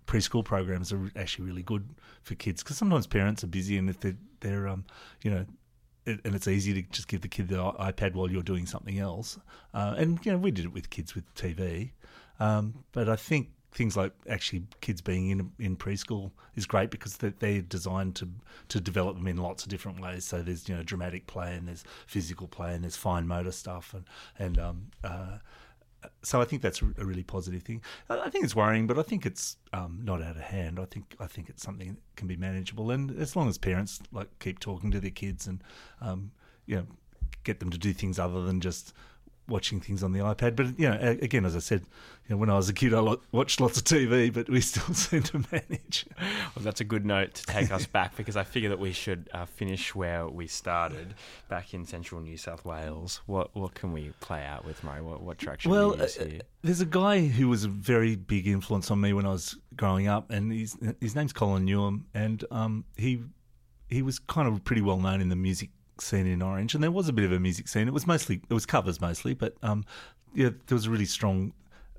[0.06, 1.90] preschool programs are actually really good
[2.22, 4.86] for kids because sometimes parents are busy and if they're, they're um,
[5.24, 5.46] you know,
[6.06, 9.00] it, and it's easy to just give the kid the iPad while you're doing something
[9.00, 9.38] else.
[9.74, 11.92] Uh, and you know, we did it with kids with TV,
[12.40, 17.18] um, but I think things like actually kids being in in preschool is great because
[17.18, 18.28] they're, designed to
[18.70, 20.26] to develop them in lots of different ways.
[20.26, 23.94] So there's you know dramatic play and there's physical play and there's fine motor stuff
[23.94, 24.06] and
[24.40, 25.38] and um, uh,
[26.24, 27.84] so I think that's a really positive thing.
[28.10, 30.80] I I think it's worrying, but I think it's um, not out of hand.
[30.80, 34.00] I think I think it's something that can be manageable, and as long as parents
[34.12, 35.64] like keep talking to their kids and
[36.02, 36.32] um,
[36.66, 36.88] you know
[37.44, 38.94] get them to do things other than just
[39.48, 40.56] watching things on the iPad.
[40.56, 41.82] But you know, again, as I said,
[42.28, 44.62] you know, when I was a kid, I lo- watched lots of TV, but we
[44.62, 46.06] still seem to manage.
[46.20, 49.30] Well, that's a good note to take us back because I figure that we should
[49.34, 51.14] uh, finish where we started
[51.50, 53.22] back in central New South Wales.
[53.26, 55.02] What what can we play out with, Murray?
[55.02, 58.16] What, what track should Well, we use uh, there's a guy who was a very
[58.16, 62.04] big influence on me when I was growing up, and his his name's Colin Newham,
[62.14, 63.22] and um, he
[63.90, 65.70] he was kind of pretty well known in the music
[66.02, 67.88] scene in Orange, and there was a bit of a music scene.
[67.88, 69.86] It was mostly it was covers mostly, but um,
[70.34, 71.54] yeah, there was a really strong.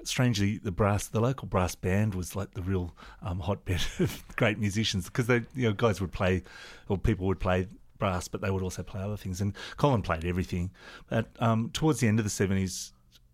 [0.05, 4.59] Strangely, the brass, the local brass band was like the real um, hotbed of great
[4.59, 6.44] musicians because they, you know, guys would play,
[6.88, 7.66] or people would play
[7.99, 9.40] brass, but they would also play other things.
[9.40, 10.70] And Colin played everything.
[11.11, 12.92] But um, towards the end of the seventies,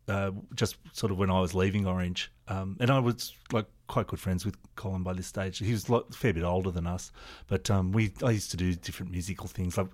[0.09, 4.07] uh, just sort of when I was leaving Orange, um, and I was like quite
[4.07, 5.59] good friends with Colin by this stage.
[5.59, 7.13] He was like, a fair bit older than us,
[7.47, 9.79] but um, we I used to do different musical things.
[9.79, 9.89] Like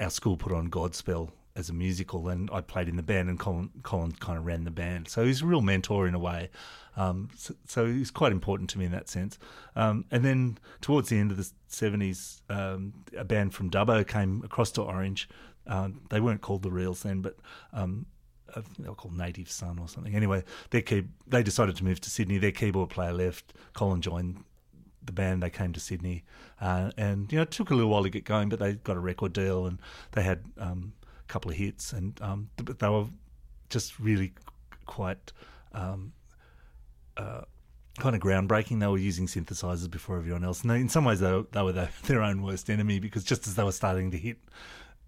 [0.00, 3.38] our school put on Godspell as a musical, and I played in the band, and
[3.38, 5.08] Colin Colin kind of ran the band.
[5.08, 6.50] So he's a real mentor in a way.
[6.96, 9.38] Um, so, so he's quite important to me in that sense.
[9.74, 14.42] Um, and then towards the end of the seventies, um, a band from Dubbo came
[14.44, 15.28] across to Orange.
[15.66, 17.36] Um, they weren't called the Reels then, but
[17.72, 18.06] um,
[18.56, 20.14] I think they were called Native Son or something.
[20.14, 22.38] Anyway, they decided to move to Sydney.
[22.38, 23.52] Their keyboard player left.
[23.72, 24.44] Colin joined
[25.02, 25.42] the band.
[25.42, 26.24] They came to Sydney,
[26.60, 28.96] uh, and you know it took a little while to get going, but they got
[28.96, 29.78] a record deal and
[30.12, 33.06] they had um, a couple of hits, and um, they were
[33.70, 34.32] just really
[34.86, 35.32] quite.
[35.72, 36.12] Um,
[37.16, 37.42] uh,
[37.96, 38.80] Kind of groundbreaking.
[38.80, 41.62] They were using synthesizers before everyone else, and they, in some ways, they were, they
[41.62, 44.38] were their, their own worst enemy because just as they were starting to hit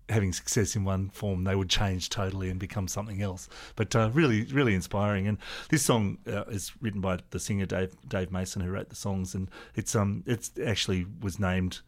[0.08, 3.48] having success in one form, they would change totally and become something else.
[3.74, 5.26] But uh, really, really inspiring.
[5.26, 5.38] And
[5.70, 9.34] this song uh, is written by the singer Dave Dave Mason, who wrote the songs,
[9.34, 11.80] and it's um it's actually was named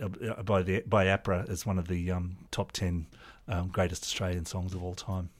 [0.00, 3.06] uh, by the by APRA as one of the um, top ten
[3.48, 5.30] um, greatest Australian songs of all time.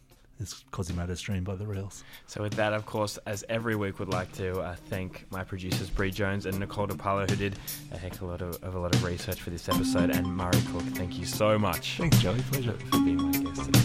[0.43, 2.03] It's Quasimodo's Dream by the Reels.
[2.26, 5.88] So with that, of course, as every week, would like to uh, thank my producers
[5.88, 7.57] Bre Jones and Nicole De Palo, who did
[7.93, 10.26] a heck of a lot of, of a lot of research for this episode, and
[10.26, 10.82] Murray Cook.
[10.82, 12.40] Thank you so much Thanks, Joey.
[12.51, 12.72] Pleasure.
[12.72, 13.80] for being my guest today.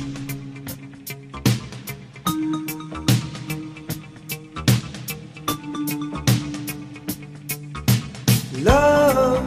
[8.64, 9.45] Love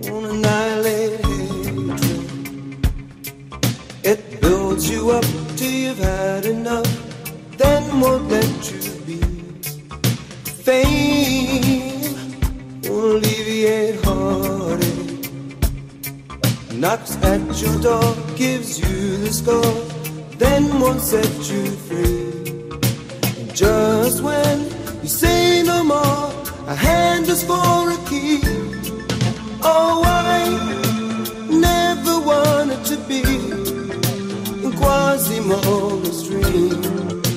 [0.00, 1.92] won't annihilate hatred.
[4.02, 6.90] It builds you up till you've had enough,
[7.56, 9.18] then won't let you be.
[10.66, 12.14] Fame
[12.82, 15.30] won't alleviate heartache.
[16.72, 19.76] Knocks at your door, gives you the score,
[20.42, 22.22] then won't set you free.
[23.38, 24.56] And just when
[25.02, 26.24] you say no more,
[26.72, 28.40] a hand is for a key.
[29.62, 30.01] Oh,
[36.20, 37.31] dream.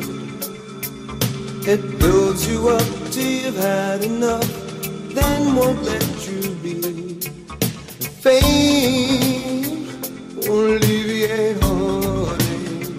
[1.68, 4.49] It builds you up till you've had enough,
[5.14, 6.74] then won't let you be.
[8.22, 9.86] Fame
[10.47, 12.90] won't alleviate heartache.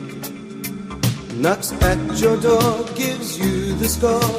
[1.35, 4.29] Knocks at your door, gives you the scar,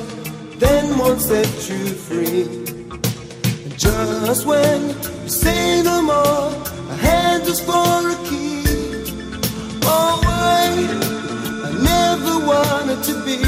[0.59, 2.45] then won't set you free.
[3.77, 6.53] Just when you say no more,
[6.91, 8.65] a hand is for a key.
[9.85, 10.71] Oh, I,
[11.93, 13.39] never wanted to be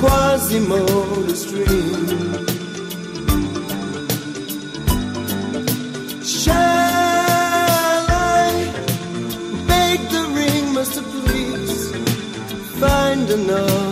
[0.00, 2.06] Quasimodo's dream.
[6.24, 6.54] Shall
[8.10, 8.50] I
[9.68, 11.74] beg the ringmaster, please
[12.80, 13.91] find another